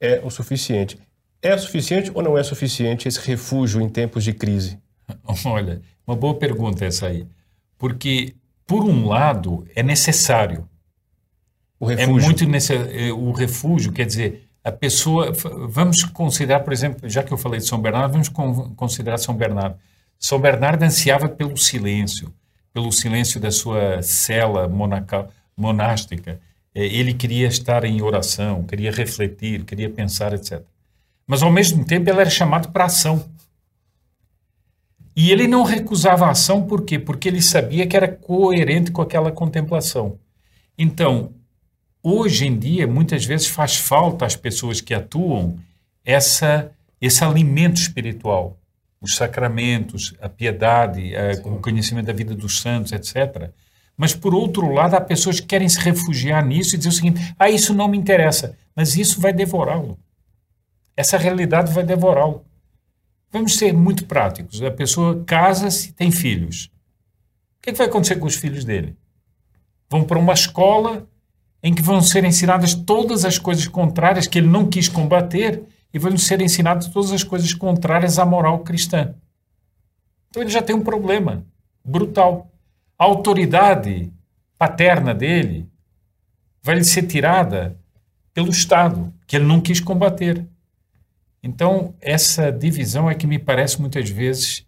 [0.00, 0.98] é o suficiente.
[1.40, 4.78] É suficiente ou não é suficiente esse refúgio em tempos de crise?
[5.44, 7.26] Olha, uma boa pergunta essa aí.
[7.76, 8.34] Porque,
[8.66, 10.68] por um lado, é necessário.
[11.78, 12.18] O refúgio.
[12.18, 13.18] É muito necessário.
[13.18, 15.32] O refúgio, quer dizer, a pessoa.
[15.68, 18.28] Vamos considerar, por exemplo, já que eu falei de São Bernardo, vamos
[18.76, 19.76] considerar São Bernardo.
[20.18, 22.34] São Bernardo ansiava pelo silêncio,
[22.72, 26.40] pelo silêncio da sua cela monacal, monástica.
[26.74, 30.62] É, ele queria estar em oração, queria refletir, queria pensar, etc.
[31.26, 33.28] Mas, ao mesmo tempo, ele era chamado para ação.
[35.14, 36.98] E ele não recusava a ação, por quê?
[36.98, 40.16] Porque ele sabia que era coerente com aquela contemplação.
[40.78, 41.32] Então,
[42.00, 45.58] hoje em dia, muitas vezes faz falta às pessoas que atuam
[46.04, 48.56] essa, esse alimento espiritual,
[49.00, 53.50] os sacramentos, a piedade, a, o conhecimento da vida dos santos, etc.
[53.96, 57.34] Mas, por outro lado, há pessoas que querem se refugiar nisso e dizer o seguinte:
[57.38, 59.98] ah, isso não me interessa, mas isso vai devorá-lo.
[60.96, 62.44] Essa realidade vai devorá-lo.
[63.30, 64.62] Vamos ser muito práticos.
[64.62, 66.70] A pessoa casa-se, tem filhos.
[67.58, 68.96] O que, é que vai acontecer com os filhos dele?
[69.90, 71.06] Vão para uma escola
[71.62, 75.62] em que vão ser ensinadas todas as coisas contrárias que ele não quis combater
[75.92, 79.14] e vão ser ensinadas todas as coisas contrárias à moral cristã.
[80.28, 81.44] Então ele já tem um problema
[81.84, 82.50] brutal.
[82.98, 84.12] A autoridade
[84.58, 85.68] paterna dele
[86.62, 87.78] vai lhe ser tirada
[88.34, 90.46] pelo Estado, que ele não quis combater.
[91.42, 94.66] Então, essa divisão é que me parece muitas vezes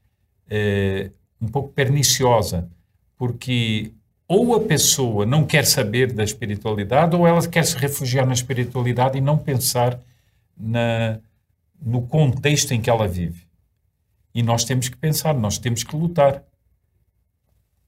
[0.49, 1.11] é,
[1.41, 2.69] um pouco perniciosa,
[3.17, 3.93] porque
[4.27, 9.19] ou a pessoa não quer saber da espiritualidade, ou ela quer se refugiar na espiritualidade
[9.19, 10.01] e não pensar
[10.61, 11.19] na,
[11.81, 13.47] no contexto em que ela vive.
[14.35, 16.43] E nós temos que pensar, nós temos que lutar.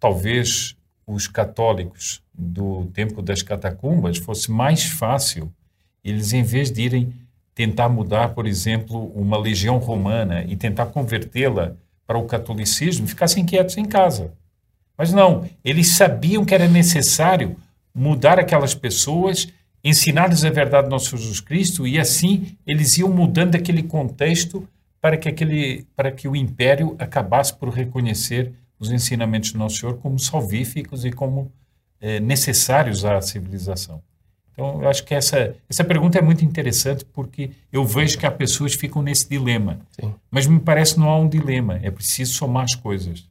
[0.00, 5.52] Talvez os católicos do tempo das catacumbas fosse mais fácil
[6.02, 7.12] eles, em vez de irem
[7.54, 13.76] tentar mudar, por exemplo, uma legião romana e tentar convertê-la para o catolicismo, ficassem quietos
[13.76, 14.32] em casa
[14.96, 17.56] mas não, eles sabiam que era necessário
[17.94, 19.48] mudar aquelas pessoas,
[19.84, 24.66] ensinar-lhes a verdade do nosso Jesus Cristo, e assim eles iam mudando aquele contexto
[25.00, 29.98] para que, aquele, para que o império acabasse por reconhecer os ensinamentos do Nosso Senhor
[29.98, 31.50] como salvíficos e como
[32.00, 34.02] é, necessários à civilização.
[34.52, 38.30] Então, eu acho que essa, essa pergunta é muito interessante porque eu vejo que há
[38.30, 39.80] pessoas que ficam nesse dilema.
[39.98, 40.14] Sim.
[40.30, 43.28] Mas me parece que não há um dilema, é preciso somar as coisas.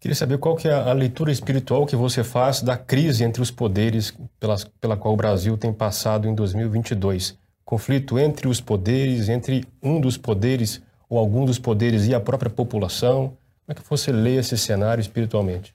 [0.00, 3.50] Queria saber qual que é a leitura espiritual que você faz da crise entre os
[3.50, 7.36] poderes pela, pela qual o Brasil tem passado em 2022.
[7.66, 12.50] Conflito entre os poderes, entre um dos poderes ou algum dos poderes e a própria
[12.50, 13.36] população.
[13.66, 15.74] Como é que você lê esse cenário espiritualmente?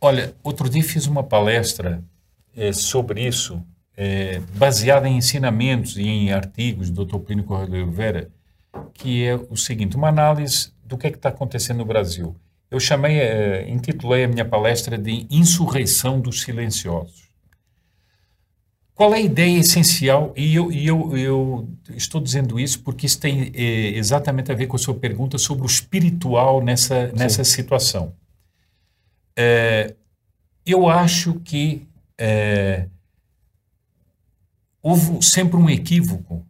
[0.00, 2.00] Olha, outro dia fiz uma palestra
[2.56, 3.60] é, sobre isso,
[3.96, 7.18] é, baseada em ensinamentos e em artigos do Dr.
[7.18, 8.30] Plínio Correia de Oliveira,
[8.92, 12.36] que é o seguinte, uma análise do que é está acontecendo no Brasil.
[12.74, 17.28] Eu chamei, uh, intitulei a minha palestra de Insurreição dos Silenciosos.
[18.96, 20.32] Qual é a ideia essencial?
[20.36, 24.66] E eu, e eu, eu estou dizendo isso porque isso tem eh, exatamente a ver
[24.66, 28.12] com a sua pergunta sobre o espiritual nessa, nessa situação.
[29.36, 29.94] Eh,
[30.66, 31.86] eu acho que
[34.82, 36.44] houve sempre um equívoco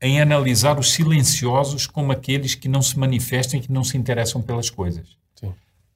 [0.00, 4.42] em analisar os silenciosos como aqueles que não se manifestam e que não se interessam
[4.42, 5.17] pelas coisas.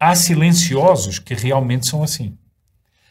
[0.05, 2.37] Há silenciosos que realmente são assim.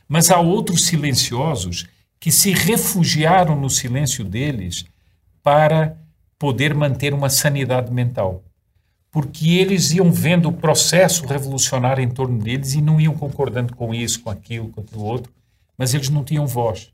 [0.09, 1.87] Mas há outros silenciosos
[2.19, 4.83] que se refugiaram no silêncio deles
[5.41, 5.97] para
[6.37, 8.43] poder manter uma sanidade mental.
[9.09, 13.93] Porque eles iam vendo o processo revolucionário em torno deles e não iam concordando com
[13.93, 15.31] isso, com aquilo, com aquilo outro,
[15.77, 16.91] mas eles não tinham voz,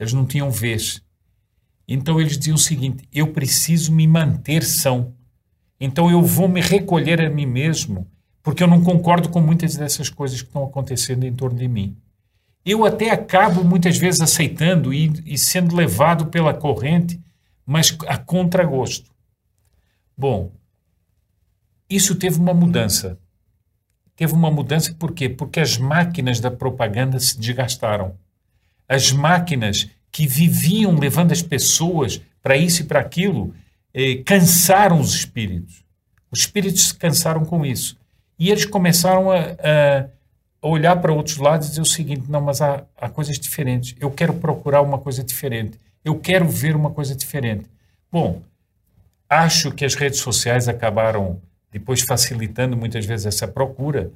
[0.00, 1.02] eles não tinham vez.
[1.86, 5.12] Então eles diziam o seguinte: eu preciso me manter são.
[5.78, 8.10] Então eu vou me recolher a mim mesmo
[8.48, 11.94] porque eu não concordo com muitas dessas coisas que estão acontecendo em torno de mim.
[12.64, 17.20] Eu até acabo muitas vezes aceitando e, e sendo levado pela corrente,
[17.66, 19.10] mas a contragosto.
[20.16, 20.50] Bom,
[21.90, 23.18] isso teve uma mudança.
[24.16, 25.28] Teve uma mudança por quê?
[25.28, 28.16] Porque as máquinas da propaganda se desgastaram.
[28.88, 33.54] As máquinas que viviam levando as pessoas para isso e para aquilo
[33.92, 35.84] eh, cansaram os espíritos.
[36.30, 37.98] Os espíritos se cansaram com isso.
[38.38, 40.08] E eles começaram a, a,
[40.62, 43.96] olhar para outros lados e dizer o seguinte: não, mas há, há coisas diferentes.
[43.98, 45.78] Eu quero procurar uma coisa diferente.
[46.04, 47.66] Eu quero ver uma coisa diferente.
[48.10, 48.40] Bom,
[49.28, 54.10] acho que as redes sociais acabaram depois facilitando muitas vezes essa procura.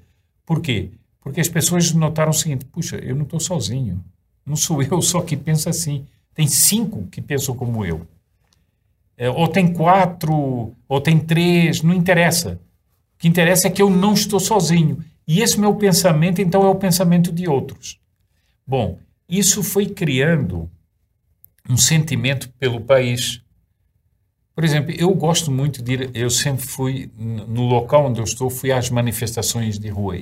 [0.46, 0.90] Por quê?
[1.20, 4.02] Porque as pessoas notaram o seguinte: puxa, eu não estou sozinho.
[4.46, 6.06] Não sou eu só que pensa assim.
[6.32, 8.06] Tem cinco que pensam como eu.
[9.16, 12.58] É, ou tem quatro, ou tem três, não interessa
[13.22, 14.98] que interessa é que eu não estou sozinho.
[15.28, 18.00] E esse meu pensamento, então, é o pensamento de outros.
[18.66, 18.98] Bom,
[19.28, 20.68] isso foi criando
[21.70, 23.40] um sentimento pelo país.
[24.56, 28.50] Por exemplo, eu gosto muito de ir, eu sempre fui, no local onde eu estou,
[28.50, 30.16] fui às manifestações de rua.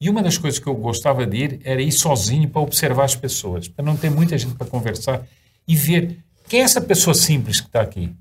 [0.00, 3.16] E uma das coisas que eu gostava de ir era ir sozinho para observar as
[3.16, 5.26] pessoas, para não ter muita gente para conversar
[5.66, 6.18] e ver
[6.48, 8.14] quem é essa pessoa simples que está aqui.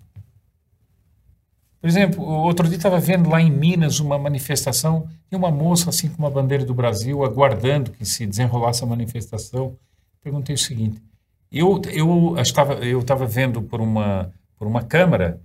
[1.80, 6.10] Por exemplo, outro dia estava vendo lá em Minas uma manifestação e uma moça assim
[6.10, 9.76] com uma bandeira do Brasil aguardando que se desenrolasse a manifestação.
[10.24, 11.02] Perguntei o seguinte:
[11.52, 15.40] eu eu estava eu estava vendo por uma por uma câmera,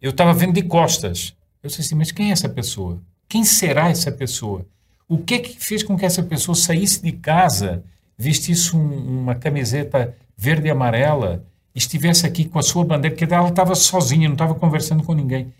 [0.00, 1.34] eu estava vendo de costas.
[1.62, 3.00] Eu disse assim, mas quem é essa pessoa?
[3.28, 4.64] Quem será essa pessoa?
[5.08, 7.82] O que que fez com que essa pessoa saísse de casa,
[8.16, 11.44] vestisse um, uma camiseta verde e amarela,
[11.76, 15.52] estivesse aqui com a sua bandeira, porque ela estava sozinha, não estava conversando com ninguém,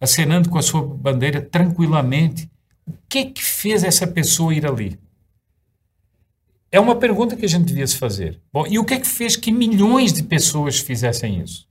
[0.00, 2.48] acenando com a sua bandeira tranquilamente.
[2.86, 4.98] O que que fez essa pessoa ir ali?
[6.70, 8.40] É uma pergunta que a gente devia se fazer.
[8.52, 11.68] Bom, e o que é que fez que milhões de pessoas fizessem isso?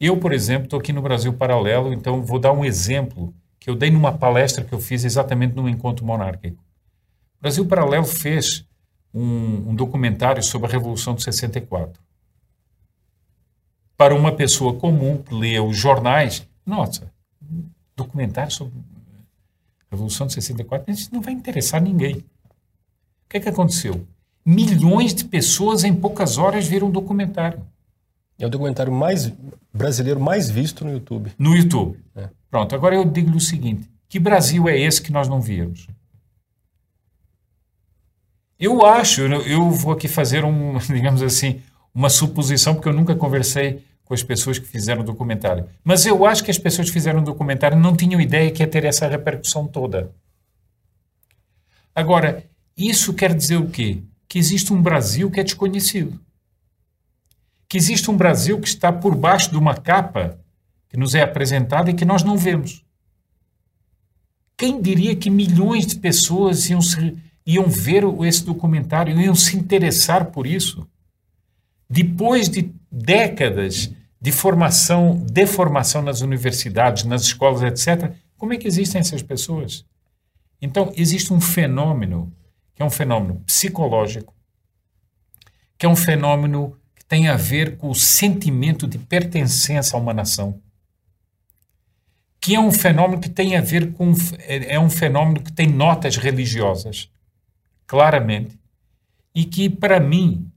[0.00, 3.76] Eu, por exemplo, estou aqui no Brasil Paralelo, então vou dar um exemplo que eu
[3.76, 6.60] dei numa palestra que eu fiz exatamente no Encontro Monárquico.
[7.38, 8.64] O Brasil Paralelo fez
[9.14, 12.00] um, um documentário sobre a Revolução de 64.
[14.02, 17.08] Para uma pessoa comum que lê os jornais, nossa,
[17.94, 22.16] documentário sobre a Revolução de 64, isso não vai interessar ninguém.
[22.16, 22.24] O
[23.28, 24.04] que é que aconteceu?
[24.44, 27.64] Milhões de pessoas em poucas horas viram um documentário.
[28.40, 29.32] É o documentário mais
[29.72, 31.30] brasileiro mais visto no YouTube.
[31.38, 32.00] No YouTube.
[32.16, 32.28] É.
[32.50, 35.86] Pronto, agora eu digo-lhe o seguinte: que Brasil é esse que nós não víamos?
[38.58, 41.62] Eu acho, eu vou aqui fazer um, digamos assim,
[41.94, 45.66] uma suposição, porque eu nunca conversei com as pessoas que fizeram o documentário.
[45.82, 48.66] Mas eu acho que as pessoas que fizeram o documentário não tinham ideia que ia
[48.66, 50.12] ter essa repercussão toda.
[51.94, 52.44] Agora,
[52.76, 54.02] isso quer dizer o quê?
[54.28, 56.20] Que existe um Brasil que é desconhecido
[57.72, 60.38] que existe um Brasil que está por baixo de uma capa
[60.90, 62.84] que nos é apresentada e que nós não vemos.
[64.58, 70.26] Quem diria que milhões de pessoas iam, se, iam ver esse documentário, iam se interessar
[70.26, 70.86] por isso?
[71.88, 73.90] Depois de décadas
[74.22, 79.84] de formação, deformação nas universidades, nas escolas, etc., como é que existem essas pessoas?
[80.60, 82.32] Então, existe um fenômeno,
[82.72, 84.32] que é um fenômeno psicológico,
[85.76, 90.62] que é um fenômeno tem a ver com o sentimento de pertencença a uma nação,
[92.40, 95.66] que é um fenômeno que tem a ver com é, é um fenômeno que tem
[95.66, 97.10] notas religiosas,
[97.88, 98.56] claramente,
[99.34, 100.48] e que para mim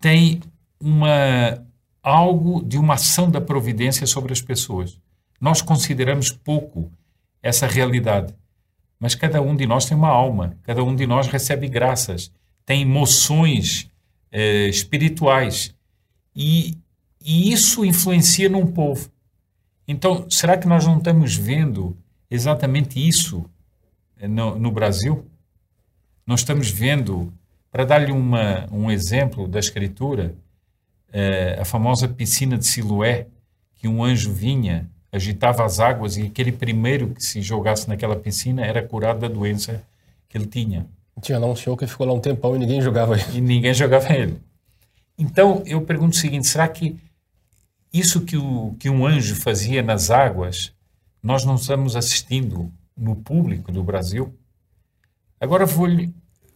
[0.00, 0.40] tem
[0.80, 1.66] uma
[2.02, 4.98] algo de uma ação da providência sobre as pessoas.
[5.40, 6.90] Nós consideramos pouco
[7.42, 8.34] essa realidade,
[8.98, 12.32] mas cada um de nós tem uma alma, cada um de nós recebe graças,
[12.64, 13.90] tem emoções
[14.30, 15.74] eh, espirituais
[16.34, 16.78] e,
[17.20, 19.10] e isso influencia num povo.
[19.86, 21.96] Então, será que nós não estamos vendo
[22.30, 23.44] exatamente isso
[24.18, 25.26] eh, no, no Brasil?
[26.26, 27.32] Nós estamos vendo,
[27.70, 30.36] para dar-lhe um exemplo da Escritura,
[31.12, 33.26] é, a famosa piscina de Siloé,
[33.74, 38.64] que um anjo vinha, agitava as águas e aquele primeiro que se jogasse naquela piscina
[38.64, 39.82] era curado da doença
[40.28, 40.86] que ele tinha.
[41.20, 43.38] Tinha lá um senhor que ficou lá um tempão e ninguém jogava ele.
[43.38, 44.40] E ninguém jogava ele.
[45.18, 46.96] Então, eu pergunto o seguinte: será que
[47.92, 50.72] isso que, o, que um anjo fazia nas águas,
[51.22, 54.34] nós não estamos assistindo no público do Brasil?
[55.38, 56.12] Agora vou-lhe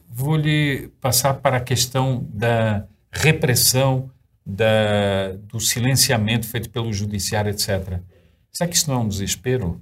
[0.08, 4.10] vou -lhe passar para a questão da repressão,
[4.46, 8.00] da, do silenciamento feito pelo judiciário, etc.
[8.52, 9.80] Será que isso não é um desespero?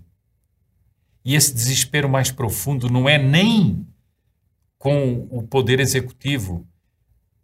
[1.22, 3.86] E esse desespero mais profundo não é nem
[4.78, 6.66] com o poder executivo,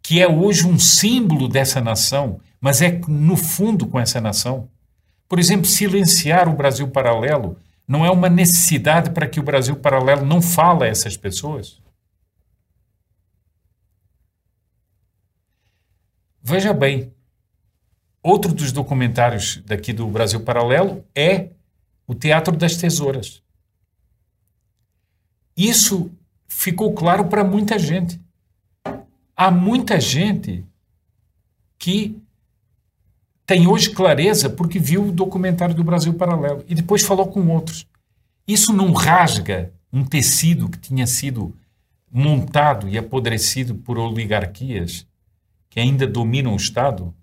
[0.01, 4.67] que é hoje um símbolo dessa nação, mas é no fundo com essa nação.
[5.27, 7.57] Por exemplo, silenciar o Brasil paralelo
[7.87, 11.79] não é uma necessidade para que o Brasil paralelo não fale a essas pessoas?
[16.41, 17.13] Veja bem,
[18.23, 21.49] outro dos documentários daqui do Brasil Paralelo é
[22.07, 23.41] o Teatro das Tesouras.
[25.55, 26.11] Isso
[26.47, 28.19] ficou claro para muita gente
[29.41, 30.63] há muita gente
[31.79, 32.15] que
[33.43, 37.87] tem hoje clareza porque viu o documentário do Brasil Paralelo e depois falou com outros.
[38.47, 41.55] Isso não rasga um tecido que tinha sido
[42.11, 45.07] montado e apodrecido por oligarquias
[45.71, 47.13] que ainda dominam o Estado?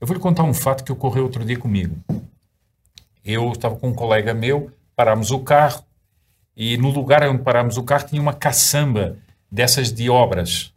[0.00, 1.96] Eu vou lhe contar um fato que ocorreu outro dia comigo.
[3.24, 5.84] Eu estava com um colega meu, parámos o carro
[6.56, 9.16] e no lugar onde parámos o carro tinha uma caçamba
[9.48, 10.72] dessas de obras.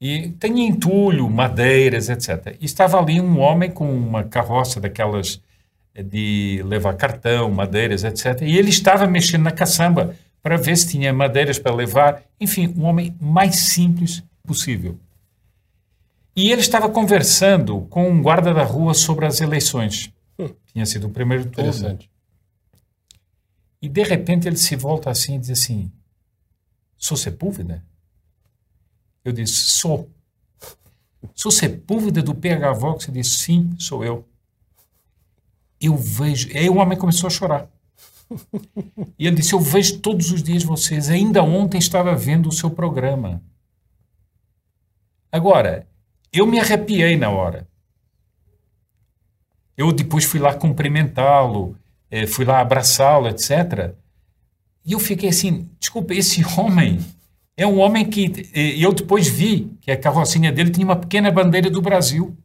[0.00, 2.56] E tem entulho, madeiras, etc.
[2.60, 5.40] E estava ali um homem com uma carroça daquelas
[5.94, 8.42] de levar cartão, madeiras, etc.
[8.42, 12.22] E ele estava mexendo na caçamba para ver se tinha madeiras para levar.
[12.40, 14.98] Enfim, um homem mais simples possível.
[16.34, 20.12] E ele estava conversando com um guarda da rua sobre as eleições.
[20.38, 20.48] Hum.
[20.72, 21.68] Tinha sido o primeiro turno.
[21.68, 22.10] Interessante.
[23.80, 25.90] E de repente ele se volta assim e diz assim:
[26.96, 27.84] Sou Sepúlveda?
[29.24, 30.08] Eu disse: Sou.
[31.34, 33.08] Sou Sepúlveda do PH Vox?
[33.08, 34.24] Ele disse: Sim, sou eu.
[35.80, 36.48] Eu vejo.
[36.50, 37.68] E aí o homem começou a chorar.
[39.18, 41.08] E ele disse: Eu vejo todos os dias vocês.
[41.08, 43.42] Ainda ontem estava vendo o seu programa.
[45.30, 45.86] Agora,
[46.32, 47.68] eu me arrepiei na hora.
[49.76, 51.76] Eu depois fui lá cumprimentá-lo,
[52.10, 53.94] eh, fui lá abraçá-lo, etc.
[54.84, 56.98] E eu fiquei assim, desculpa, esse homem
[57.56, 61.30] é um homem que eh, eu depois vi que a carrocinha dele tinha uma pequena
[61.30, 62.36] bandeira do Brasil.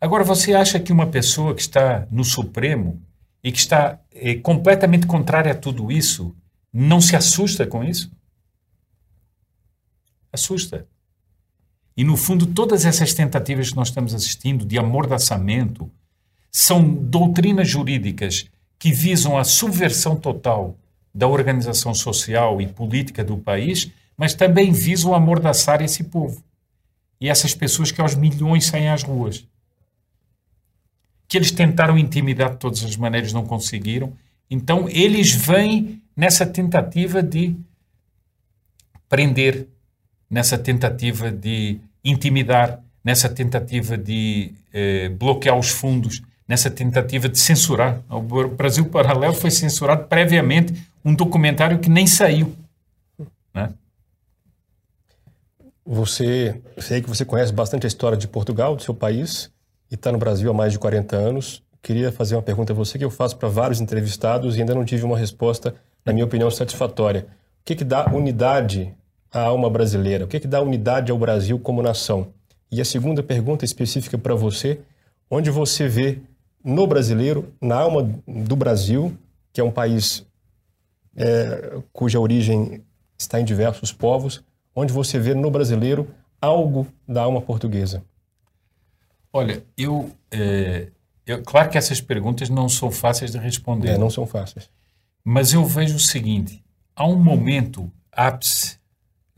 [0.00, 3.02] Agora, você acha que uma pessoa que está no Supremo
[3.42, 6.36] e que está eh, completamente contrária a tudo isso
[6.72, 8.10] não se assusta com isso?
[10.32, 10.86] Assusta.
[11.98, 15.90] E, no fundo, todas essas tentativas que nós estamos assistindo de amordaçamento
[16.48, 18.46] são doutrinas jurídicas
[18.78, 20.78] que visam a subversão total
[21.12, 26.40] da organização social e política do país, mas também visam amordaçar esse povo.
[27.20, 29.44] E essas pessoas que aos milhões saem às ruas.
[31.26, 34.12] Que eles tentaram intimidar de todas as maneiras, não conseguiram.
[34.48, 37.56] Então, eles vêm nessa tentativa de
[39.08, 39.66] prender,
[40.30, 41.80] nessa tentativa de
[42.10, 48.00] intimidar, nessa tentativa de eh, bloquear os fundos, nessa tentativa de censurar.
[48.08, 52.54] O Brasil Paralelo foi censurado previamente um documentário que nem saiu.
[53.54, 53.70] Né?
[55.84, 59.50] Você, sei que você conhece bastante a história de Portugal, do seu país,
[59.90, 61.62] e está no Brasil há mais de 40 anos.
[61.82, 64.84] Queria fazer uma pergunta a você que eu faço para vários entrevistados e ainda não
[64.84, 67.26] tive uma resposta, na minha opinião, satisfatória.
[67.60, 68.94] O que, que dá unidade
[69.32, 70.24] a alma brasileira?
[70.24, 72.32] O que, é que dá unidade ao Brasil como nação?
[72.70, 74.80] E a segunda pergunta específica para você,
[75.30, 76.18] onde você vê
[76.62, 79.16] no brasileiro, na alma do Brasil,
[79.52, 80.26] que é um país
[81.16, 82.82] é, cuja origem
[83.16, 86.08] está em diversos povos, onde você vê no brasileiro
[86.40, 88.04] algo da alma portuguesa?
[89.32, 90.88] Olha, eu, é,
[91.26, 93.90] eu claro que essas perguntas não são fáceis de responder.
[93.90, 94.70] É, não são fáceis.
[95.24, 96.64] Mas eu vejo o seguinte:
[96.94, 98.78] há um momento ápice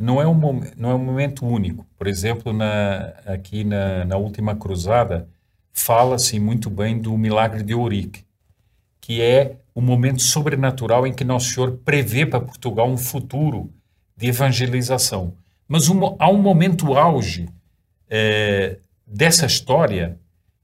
[0.00, 1.86] não é um, não é um momento único.
[1.98, 5.28] Por exemplo, na, aqui na, na última cruzada,
[5.74, 8.24] fala-se muito bem do milagre de Ourique,
[8.98, 13.70] que é o momento sobrenatural em que Nosso Senhor prevê para Portugal um futuro
[14.16, 15.34] de evangelização.
[15.68, 17.46] Mas um, há um momento auge
[18.08, 20.18] é, dessa história,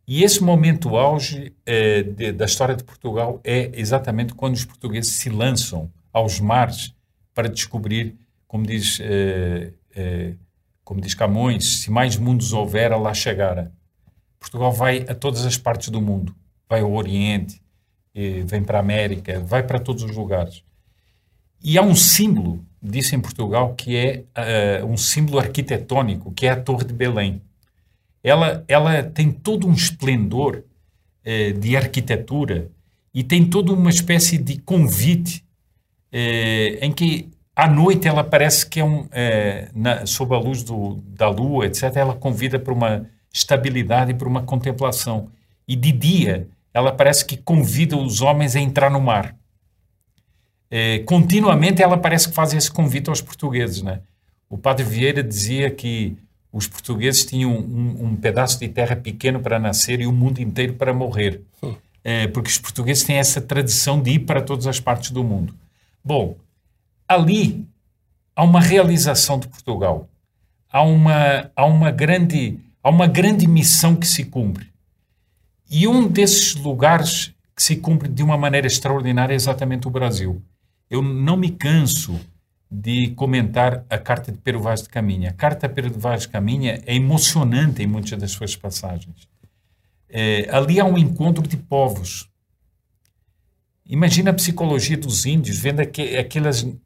[0.09, 5.12] e esse momento auge é, de, da história de Portugal é exatamente quando os portugueses
[5.12, 6.95] se lançam aos mares
[7.34, 8.16] para descobrir
[8.47, 10.34] como diz, eh, eh,
[10.84, 13.72] como diz Camões, se mais mundos houver, lá chegara.
[14.38, 16.34] Portugal vai a todas as partes do mundo.
[16.68, 17.61] Vai ao Oriente,
[18.14, 20.62] eh, vem para a América, vai para todos os lugares.
[21.62, 26.51] E há um símbolo disso em Portugal que é uh, um símbolo arquitetônico, que é
[26.51, 27.42] a Torre de Belém.
[28.22, 32.70] Ela, ela tem todo um esplendor uh, de arquitetura
[33.12, 35.44] e tem toda uma espécie de convite
[36.12, 40.62] uh, em que à noite ela parece que é um, é, na, sob a luz
[40.62, 45.30] do, da lua, etc., ela convida para uma estabilidade e para uma contemplação.
[45.66, 49.34] E de dia, ela parece que convida os homens a entrar no mar.
[50.70, 53.80] É, continuamente ela parece que faz esse convite aos portugueses.
[53.80, 54.00] Né?
[54.50, 56.16] O padre Vieira dizia que
[56.52, 60.74] os portugueses tinham um, um pedaço de terra pequeno para nascer e o mundo inteiro
[60.74, 61.40] para morrer.
[61.62, 61.74] Hum.
[62.04, 65.54] É, porque os portugueses têm essa tradição de ir para todas as partes do mundo.
[66.04, 66.36] Bom,
[67.09, 67.66] ali
[68.34, 70.09] há uma realização de Portugal,
[70.70, 74.72] há uma, há uma, grande, há uma grande missão que se cumpre.
[75.70, 80.42] E um desses lugares que se cumpre de uma maneira extraordinária é exatamente o Brasil.
[80.88, 82.20] Eu não me canso
[82.70, 85.30] de comentar a Carta de Pero Vaz de Caminha.
[85.30, 89.28] A Carta de Pero Vaz de Caminha é emocionante em muitas das suas passagens.
[90.09, 92.28] É, ali há um encontro de povos.
[93.89, 96.76] Imagina a psicologia dos índios, vendo aqu aquelas uh,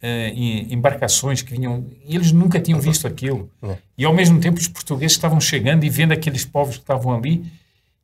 [0.68, 1.86] embarcações que vinham.
[2.06, 3.50] Eles nunca tinham visto aquilo.
[3.96, 7.44] E ao mesmo tempo os portugueses estavam chegando e vendo aqueles povos que estavam ali.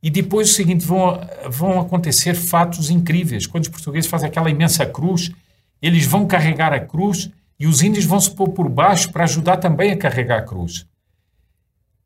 [0.02, 1.20] E depois o seguinte: vão,
[1.50, 3.46] vão acontecer fatos incríveis.
[3.46, 5.30] Quando os portugueses fazem aquela imensa cruz,
[5.82, 9.58] eles vão carregar a cruz E os índios vão se pôr por baixo para ajudar
[9.58, 10.86] também a carregar a cruz.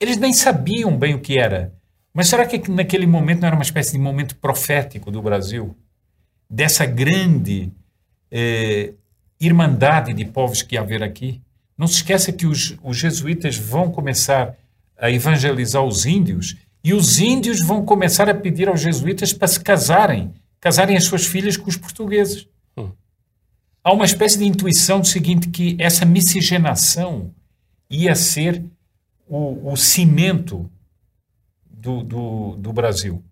[0.01, 1.72] Eles nem sabiam bem o que era.
[2.12, 5.76] Mas será que naquele momento não era uma espécie de momento profético do Brasil?
[6.51, 7.72] Dessa grande
[8.30, 8.92] eh,
[9.40, 11.40] irmandade de povos que haver aqui?
[11.78, 14.57] Não se esqueça que os, os jesuítas vão começar
[14.98, 19.61] a evangelizar os índios e os índios vão começar a pedir aos jesuítas para se
[19.61, 22.46] casarem, casarem as suas filhas com os portugueses.
[22.76, 22.90] Hum.
[23.82, 27.32] Há uma espécie de intuição do seguinte, que essa miscigenação
[27.88, 28.64] ia ser
[29.26, 30.70] o, o cimento
[31.70, 33.22] do, do, do Brasil.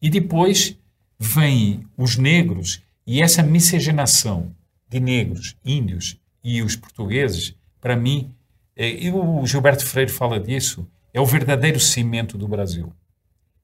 [0.00, 0.76] E depois
[1.22, 4.52] vêm os negros e essa miscigenação
[4.88, 8.34] de negros, índios e os portugueses, para mim,
[8.76, 12.92] é, e o Gilberto Freire fala disso, é o verdadeiro cimento do Brasil.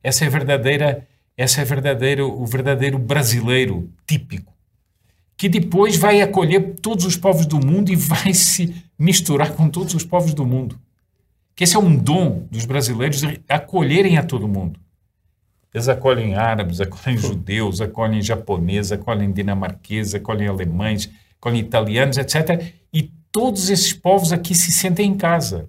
[0.03, 1.07] Essa é verdadeira,
[1.37, 4.55] essa é verdadeiro, o verdadeiro brasileiro típico,
[5.37, 9.95] que depois vai acolher todos os povos do mundo e vai se misturar com todos
[9.95, 10.79] os povos do mundo.
[11.57, 14.79] Que esse é um dom dos brasileiros acolherem a todo mundo.
[15.73, 22.75] Eles acolhem árabes, acolhem judeus, acolhem japoneses, acolhem dinamarqueses, acolhem alemães, acolhem italianos, etc.
[22.93, 25.69] E todos esses povos aqui se sentem em casa.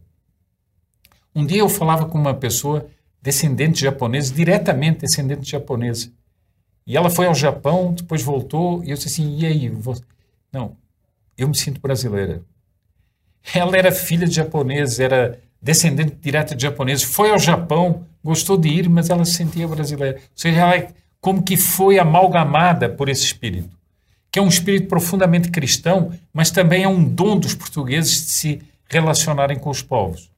[1.35, 2.87] Um dia eu falava com uma pessoa
[3.21, 6.11] descendente de japonesa, diretamente descendente de japonesa.
[6.87, 9.71] E ela foi ao Japão, depois voltou, e eu disse assim, e aí?
[10.51, 10.75] Não,
[11.37, 12.41] eu me sinto brasileira.
[13.53, 18.69] Ela era filha de japonês, era descendente direta de japoneses, foi ao Japão, gostou de
[18.69, 20.17] ir, mas ela se sentia brasileira.
[20.17, 23.77] Ou seja, ela é como que foi amalgamada por esse espírito,
[24.31, 28.61] que é um espírito profundamente cristão, mas também é um dom dos portugueses de se
[28.85, 30.31] relacionarem com os povos.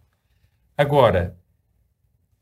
[0.78, 1.38] Agora,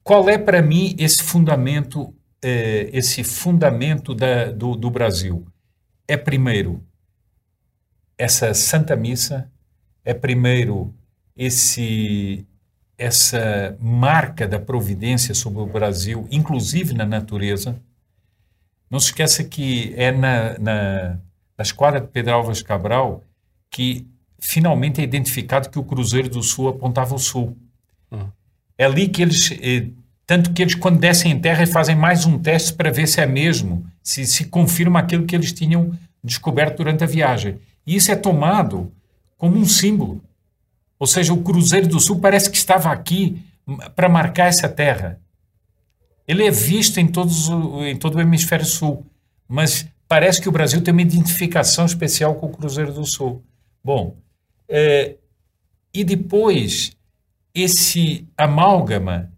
[0.03, 5.45] qual é para mim esse fundamento, eh, esse fundamento da, do, do Brasil?
[6.07, 6.83] É primeiro
[8.17, 9.49] essa Santa Missa,
[10.03, 10.93] é primeiro
[11.37, 12.45] esse
[12.99, 17.81] essa marca da providência sobre o Brasil, inclusive na natureza.
[18.91, 21.09] Não se esqueça que é na, na,
[21.57, 23.23] na esquadra de Pedro Álvares Cabral
[23.71, 24.05] que
[24.39, 27.55] finalmente é identificado que o Cruzeiro do Sul apontava ao sul.
[28.11, 28.27] Uhum.
[28.77, 29.87] É ali que eles, eh,
[30.25, 33.25] tanto que eles quando descem em terra fazem mais um teste para ver se é
[33.25, 35.91] mesmo, se, se confirma aquilo que eles tinham
[36.23, 37.59] descoberto durante a viagem.
[37.85, 38.91] E isso é tomado
[39.37, 40.21] como um símbolo.
[40.99, 43.41] Ou seja, o Cruzeiro do Sul parece que estava aqui
[43.95, 45.19] para marcar essa terra.
[46.27, 47.49] Ele é visto em, todos,
[47.87, 49.05] em todo o hemisfério sul,
[49.47, 53.43] mas parece que o Brasil tem uma identificação especial com o Cruzeiro do Sul.
[53.83, 54.17] Bom,
[54.67, 55.15] é,
[55.93, 56.91] e depois
[57.53, 59.31] esse amálgama,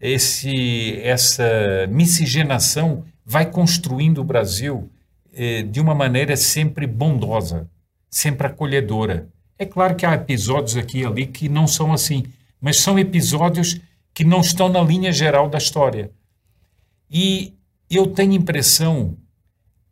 [0.00, 4.90] esse, essa miscigenação vai construindo o Brasil
[5.32, 7.68] é, de uma maneira sempre bondosa,
[8.10, 9.28] sempre acolhedora.
[9.60, 12.24] É claro que há episódios aqui e ali que não são assim,
[12.58, 13.78] mas são episódios
[14.14, 16.10] que não estão na linha geral da história.
[17.10, 17.52] E
[17.90, 19.18] eu tenho impressão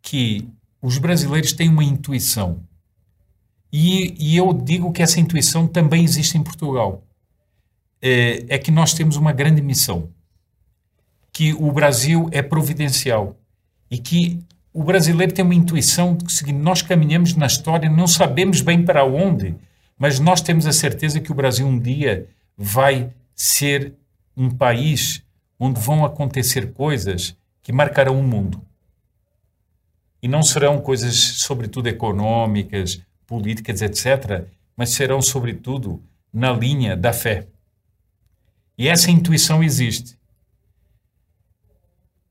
[0.01, 0.49] que
[0.81, 2.63] os brasileiros têm uma intuição.
[3.71, 7.03] E, e eu digo que essa intuição também existe em Portugal.
[8.01, 10.09] É, é que nós temos uma grande missão.
[11.31, 13.39] Que o Brasil é providencial.
[13.91, 14.39] E que
[14.73, 19.03] o brasileiro tem uma intuição de que nós caminhamos na história, não sabemos bem para
[19.03, 19.55] onde,
[19.97, 23.93] mas nós temos a certeza que o Brasil um dia vai ser
[24.35, 25.23] um país
[25.59, 28.61] onde vão acontecer coisas que marcarão o mundo.
[30.21, 36.01] E não serão coisas, sobretudo, econômicas, políticas, etc., mas serão, sobretudo,
[36.31, 37.47] na linha da fé.
[38.77, 40.18] E essa intuição existe.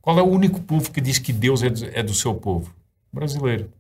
[0.09, 2.75] Qual é o único povo que diz que Deus é do, é seu povo?
[3.13, 3.71] Brasileiro.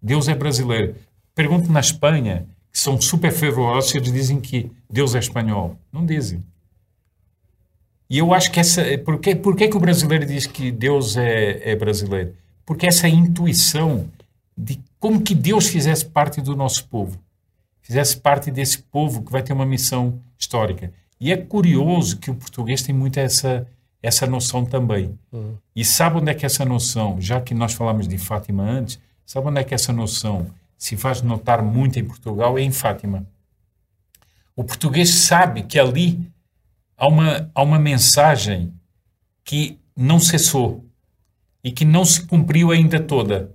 [0.00, 0.94] Deus é brasileiro.
[1.34, 5.76] Pergunto na Espanha, que são super fervorosos, eles dizem que Deus é espanhol.
[5.92, 6.42] Não dizem.
[8.08, 8.82] E eu acho que essa.
[9.04, 12.34] Por que, por que, que o brasileiro diz que Deus é, é brasileiro?
[12.64, 14.08] Porque essa intuição
[14.56, 17.20] de como que Deus fizesse parte do nosso povo,
[17.82, 20.90] fizesse parte desse povo que vai ter uma missão histórica.
[21.20, 23.66] E é curioso que o português tem muito essa
[24.02, 25.18] essa noção também.
[25.32, 25.56] Uhum.
[25.74, 29.48] E sabe onde é que essa noção, já que nós falamos de Fátima antes, sabe
[29.48, 30.46] onde é que essa noção
[30.76, 32.58] se faz notar muito em Portugal?
[32.58, 33.26] É em Fátima.
[34.56, 36.30] O português sabe que ali
[36.96, 38.72] há uma, há uma mensagem
[39.44, 40.84] que não cessou
[41.62, 43.52] e que não se cumpriu ainda toda.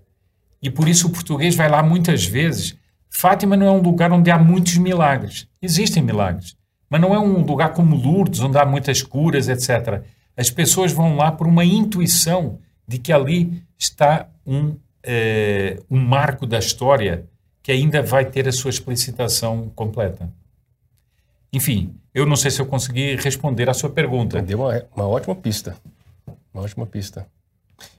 [0.61, 2.75] E por isso o português vai lá muitas vezes.
[3.09, 5.47] Fátima não é um lugar onde há muitos milagres.
[5.61, 6.55] Existem milagres.
[6.89, 10.03] Mas não é um lugar como Lourdes, onde há muitas curas, etc.
[10.37, 16.45] As pessoas vão lá por uma intuição de que ali está um, é, um marco
[16.45, 17.27] da história
[17.63, 20.31] que ainda vai ter a sua explicitação completa.
[21.51, 24.41] Enfim, eu não sei se eu consegui responder à sua pergunta.
[24.41, 25.75] Deu uma, uma ótima pista.
[26.53, 27.27] Uma ótima pista.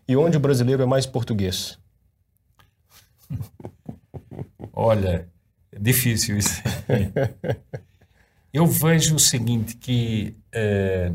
[0.06, 1.78] E onde o brasileiro é mais português?
[4.72, 5.26] Olha,
[5.72, 6.62] é difícil isso.
[8.52, 11.12] eu vejo o seguinte, que é,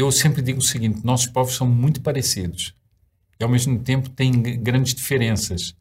[0.00, 2.74] eu sempre digo o seguinte, nossos povos são muito parecidos
[3.38, 4.32] e ao mesmo tempo têm
[4.62, 5.74] grandes diferenças.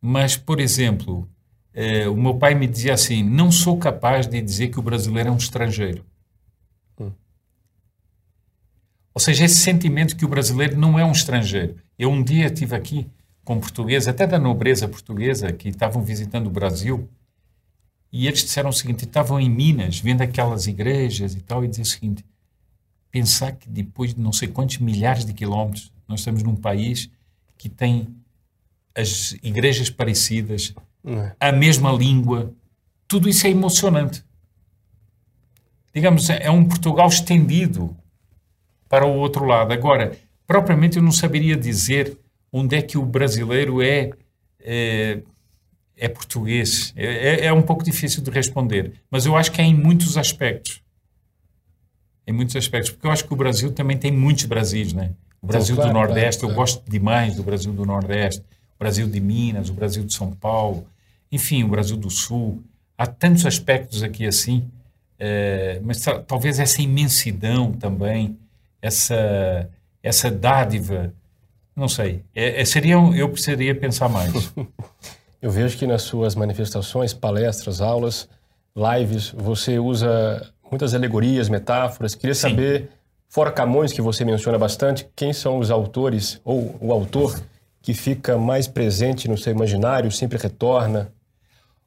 [0.00, 1.28] Mas, por exemplo,
[1.72, 5.30] é, o meu pai me dizia assim, não sou capaz de dizer que o brasileiro
[5.30, 6.04] é um estrangeiro.
[7.00, 7.10] Hum.
[9.14, 11.76] Ou seja, esse sentimento que o brasileiro não é um estrangeiro.
[11.98, 13.10] Eu um dia estive aqui
[13.44, 17.08] com portugueses, até da nobreza portuguesa, que estavam visitando o Brasil,
[18.12, 21.82] e eles disseram o seguinte: estavam em Minas, vendo aquelas igrejas e tal, e diziam
[21.82, 22.24] o seguinte:
[23.14, 27.08] pensar que depois de não sei quantos milhares de quilómetros, nós estamos num país
[27.56, 28.08] que tem
[28.92, 30.74] as igrejas parecidas,
[31.06, 31.30] é.
[31.38, 32.52] a mesma língua,
[33.06, 34.24] tudo isso é emocionante.
[35.94, 37.96] Digamos, é um Portugal estendido
[38.88, 39.72] para o outro lado.
[39.72, 42.18] Agora, propriamente eu não saberia dizer
[42.50, 44.10] onde é que o brasileiro é,
[44.58, 45.20] é,
[45.96, 46.92] é português.
[46.96, 50.18] É, é, é, um pouco difícil de responder, mas eu acho que é em muitos
[50.18, 50.83] aspectos.
[52.26, 55.10] Em muitos aspectos, porque eu acho que o Brasil também tem muitos Brasis, né?
[55.42, 59.06] O Brasil claro, do Nordeste, claro, eu gosto demais do Brasil do Nordeste, o Brasil
[59.06, 60.86] de Minas, o Brasil de São Paulo,
[61.30, 62.62] enfim, o Brasil do Sul.
[62.96, 64.64] Há tantos aspectos aqui assim,
[65.18, 68.38] é, mas talvez essa imensidão também,
[68.80, 69.68] essa,
[70.02, 71.12] essa dádiva
[71.74, 72.22] não sei.
[72.34, 74.52] É, é, seria, eu precisaria pensar mais.
[75.42, 78.28] eu vejo que nas suas manifestações, palestras, aulas,
[78.76, 82.14] lives, você usa muitas alegorias, metáforas.
[82.14, 82.50] Queria Sim.
[82.50, 82.90] saber,
[83.28, 87.40] fora Camões, que você menciona bastante, quem são os autores ou o autor
[87.82, 91.12] que fica mais presente no seu imaginário, sempre retorna?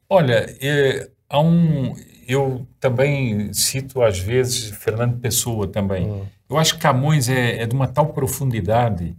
[0.08, 1.94] Olha, é, há um,
[2.26, 6.06] eu também cito às vezes Fernando Pessoa também.
[6.06, 6.24] Hum.
[6.48, 9.16] Eu acho que Camões é, é de uma tal profundidade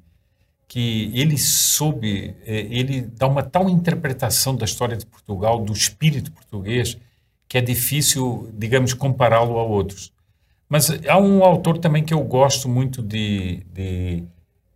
[0.68, 6.32] que ele soube, é, ele dá uma tal interpretação da história de Portugal, do espírito
[6.32, 6.98] português,
[7.50, 10.14] que é difícil, digamos, compará-lo a outros.
[10.70, 14.24] Mas há um autor também que eu gosto muito de, de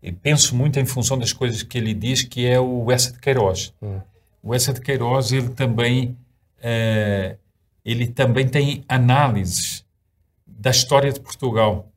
[0.02, 3.20] e penso muito em função das coisas que ele diz, que é o Essa de
[3.20, 3.74] Queiroz.
[3.82, 4.02] Hum.
[4.42, 6.18] O Essa de Queiroz, ele também,
[6.62, 7.38] é,
[7.86, 9.86] ele também tem análises
[10.46, 11.88] da história de Portugal.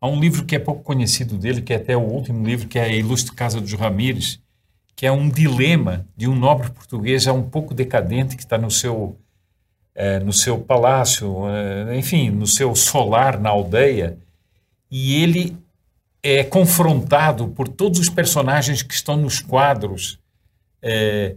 [0.00, 2.78] Há um livro que é pouco conhecido dele, que é até o último livro, que
[2.78, 4.40] é A Ilustre Casa dos Ramires,
[4.96, 8.70] que é um dilema de um nobre português já um pouco decadente que está no
[8.70, 9.16] seu
[9.94, 14.18] é, no seu palácio, é, enfim, no seu solar na aldeia,
[14.90, 15.56] e ele
[16.22, 20.18] é confrontado por todos os personagens que estão nos quadros,
[20.80, 21.34] é,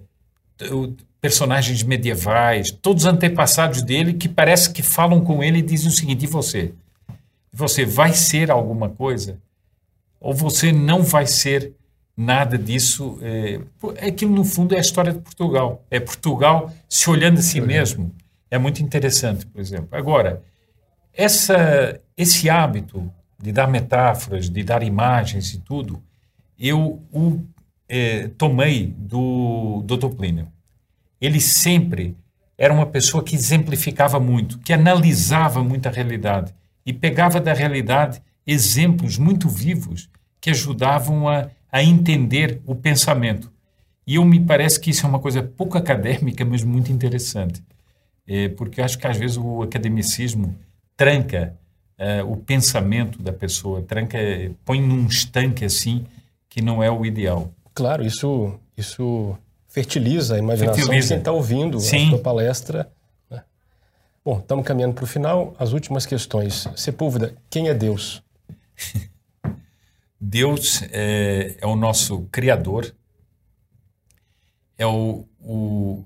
[1.19, 5.91] personagens medievais, todos os antepassados dele que parece que falam com ele e dizem o
[5.91, 6.73] seguinte: e você?
[7.55, 9.39] você vai ser alguma coisa
[10.19, 11.71] ou você não vai ser
[12.17, 13.17] nada disso.
[13.21, 13.61] É,
[14.05, 15.85] aquilo, no fundo, é a história de Portugal.
[15.89, 18.11] É Portugal se olhando a si mesmo.
[18.49, 19.89] É muito interessante, por exemplo.
[19.91, 20.43] Agora,
[21.13, 26.01] essa, esse hábito de dar metáforas, de dar imagens e tudo,
[26.59, 27.41] eu o
[27.87, 30.09] é, tomei do Dr.
[30.15, 30.47] Plínio.
[31.19, 32.15] Ele sempre
[32.57, 36.53] era uma pessoa que exemplificava muito, que analisava muito a realidade
[36.85, 40.09] e pegava da realidade exemplos muito vivos
[40.39, 43.51] que ajudavam a, a entender o pensamento.
[44.07, 47.63] E eu me parece que isso é uma coisa pouco acadêmica, mas muito interessante.
[48.27, 50.55] É, porque eu acho que às vezes o academicismo
[50.97, 51.55] tranca
[51.97, 54.17] é, o pensamento da pessoa, tranca,
[54.63, 56.05] põe num estanque assim
[56.49, 57.51] que não é o ideal.
[57.73, 59.37] Claro, isso, isso
[59.67, 61.07] fertiliza a imaginação fertiliza.
[61.07, 62.07] de quem está ouvindo Sim.
[62.07, 62.89] a sua palestra
[64.25, 65.53] Bom, estamos caminhando para o final.
[65.59, 66.67] As últimas questões.
[66.75, 68.23] Sepúlveda, quem é Deus?
[70.19, 72.91] Deus é, é, o nosso Criador.
[74.75, 76.03] É o, o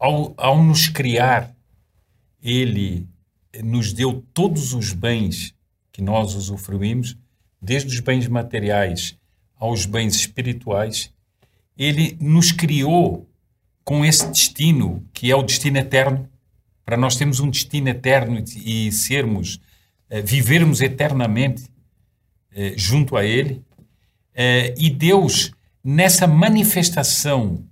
[0.00, 1.54] ao, ao nos criar,
[2.42, 3.06] Ele
[3.62, 5.54] nos deu todos os bens
[5.92, 7.16] que nós usufruímos,
[7.60, 9.18] desde os bens materiais
[9.56, 11.12] aos bens espirituais.
[11.76, 13.28] Ele nos criou
[13.84, 16.26] com esse destino, que é o destino eterno,
[16.84, 19.60] para nós termos um destino eterno e sermos,
[20.08, 21.64] eh, vivermos eternamente
[22.52, 23.62] eh, junto a Ele.
[24.34, 25.52] Eh, e Deus,
[25.84, 27.64] nessa manifestação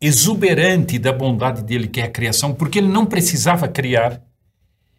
[0.00, 4.22] exuberante da bondade dele, que é a criação, porque ele não precisava criar,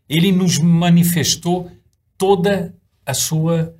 [0.08, 1.72] ele nos manifestou
[2.18, 3.76] toda a sua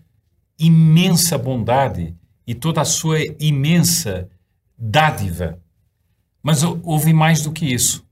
[0.58, 2.16] imensa bondade
[2.46, 4.30] e toda a sua imensa
[4.78, 5.62] dádiva.
[6.42, 8.08] Mas houve mais do que isso.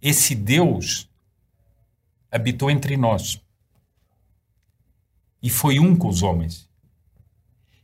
[0.00, 1.08] Esse Deus
[2.30, 3.40] habitou entre nós
[5.42, 6.68] e foi um com os homens.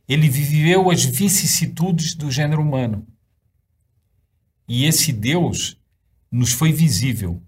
[0.07, 3.05] Ele viveu as vicissitudes do gênero humano.
[4.69, 5.75] E esse Deus
[6.31, 7.41] nos foi visível.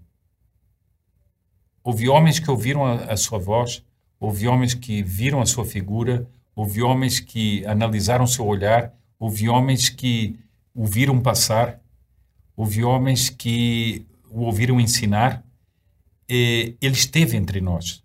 [1.84, 3.84] Houve homens que ouviram a, a sua voz,
[4.18, 9.88] houve homens que viram a sua figura, houve homens que analisaram seu olhar, houve homens
[9.88, 10.36] que
[10.74, 11.80] o viram passar,
[12.56, 15.44] houve homens que o ouviram ensinar.
[16.28, 18.02] ele esteve entre nós.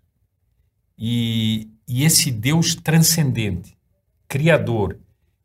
[0.96, 3.76] E, e esse Deus transcendente,
[4.28, 4.96] Criador,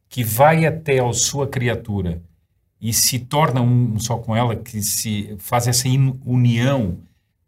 [0.07, 2.21] que vai até a sua criatura
[2.83, 5.87] e se torna um só com ela, que se faz essa
[6.25, 6.99] união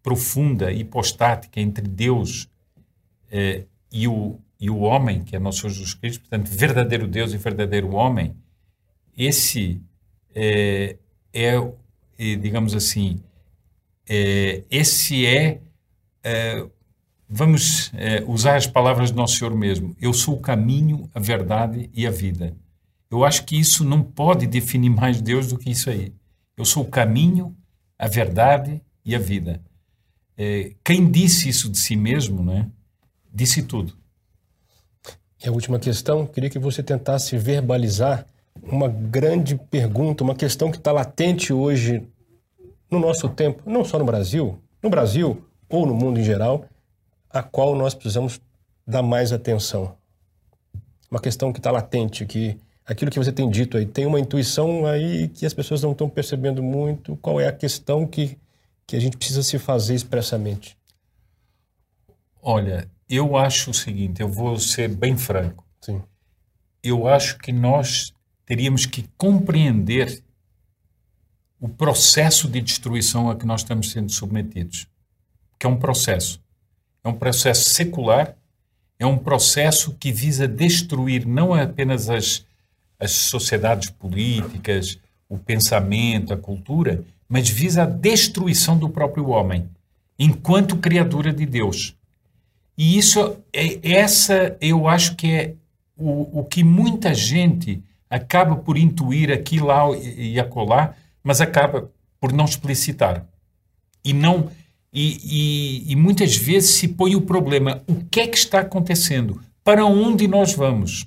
[0.01, 2.47] profunda, hipostática entre Deus
[3.29, 7.33] eh, e, o, e o homem, que é nosso Senhor Jesus Cristo, portanto, verdadeiro Deus
[7.33, 8.33] e verdadeiro homem,
[9.17, 9.81] esse
[10.33, 10.95] é,
[11.33, 11.55] é,
[12.17, 13.21] é digamos assim,
[14.07, 15.59] é, esse é,
[16.23, 16.65] é
[17.27, 21.89] vamos é, usar as palavras do Nosso Senhor mesmo, eu sou o caminho, a verdade
[21.93, 22.55] e a vida.
[23.09, 26.13] Eu acho que isso não pode definir mais Deus do que isso aí.
[26.57, 27.55] Eu sou o caminho,
[27.97, 29.61] a verdade e a vida.
[30.37, 32.69] É, quem disse isso de si mesmo, né,
[33.33, 33.93] disse tudo.
[35.43, 38.25] E a última questão, queria que você tentasse verbalizar
[38.63, 42.03] uma grande pergunta, uma questão que está latente hoje
[42.89, 46.65] no nosso tempo, não só no Brasil, no Brasil ou no mundo em geral,
[47.29, 48.39] a qual nós precisamos
[48.87, 49.95] dar mais atenção.
[51.09, 54.85] Uma questão que está latente, que aquilo que você tem dito aí, tem uma intuição
[54.85, 57.17] aí que as pessoas não estão percebendo muito.
[57.17, 58.37] Qual é a questão que,
[58.85, 60.77] que a gente precisa se fazer expressamente?
[62.41, 65.65] Olha, eu acho o seguinte, eu vou ser bem franco.
[65.81, 66.01] Sim.
[66.83, 68.13] Eu acho que nós
[68.45, 70.23] teríamos que compreender
[71.59, 74.87] o processo de destruição a que nós estamos sendo submetidos.
[75.57, 76.39] Que é um processo.
[77.03, 78.35] É um processo secular,
[78.99, 82.45] é um processo que visa destruir não apenas as,
[83.05, 84.99] as sociedades políticas,
[85.29, 89.67] o pensamento, a cultura, mas visa a destruição do próprio homem,
[90.19, 91.95] enquanto criatura de Deus.
[92.77, 95.53] E isso é essa, eu acho que é
[95.97, 102.33] o, o que muita gente acaba por intuir aqui, lá e acolá, mas acaba por
[102.33, 103.25] não explicitar.
[104.03, 104.49] E não
[104.97, 109.41] e, e, e, muitas vezes se põe o problema: o que é que está acontecendo?
[109.61, 111.05] Para onde nós vamos?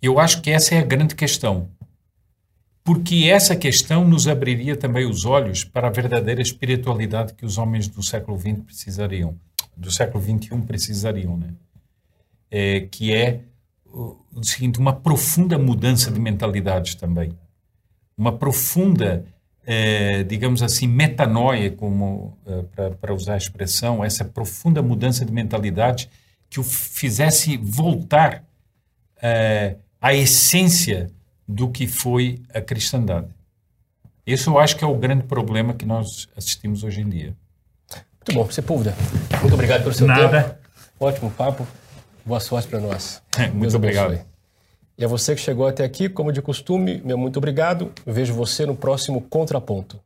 [0.00, 1.68] Eu acho que essa é a grande questão.
[2.84, 7.86] Porque essa questão nos abriria também os olhos para a verdadeira espiritualidade que os homens
[7.86, 9.38] do século XX precisariam,
[9.76, 11.52] do século XXI precisariam, né?
[12.50, 13.40] É, que é
[13.92, 17.36] o seguinte, uma profunda mudança de mentalidades também.
[18.16, 19.24] Uma profunda,
[19.66, 26.08] é, digamos assim, metanoia, como é, para usar a expressão, essa profunda mudança de mentalidade
[26.48, 28.44] que o fizesse voltar
[29.20, 31.10] é, à essência
[31.46, 33.28] do que foi a cristandade.
[34.26, 37.36] Esse eu acho que é o grande problema que nós assistimos hoje em dia.
[38.28, 38.94] Muito bom, Sepúlveda.
[39.40, 40.42] Muito obrigado pelo seu Nada.
[40.42, 40.54] tempo.
[41.00, 41.66] Ótimo papo.
[42.26, 43.22] Boa sorte para nós.
[43.38, 44.06] muito Deus obrigado.
[44.08, 44.26] Abençoe.
[44.98, 47.92] E a você que chegou até aqui, como de costume, meu muito obrigado.
[48.04, 49.98] Eu vejo você no próximo Contraponto.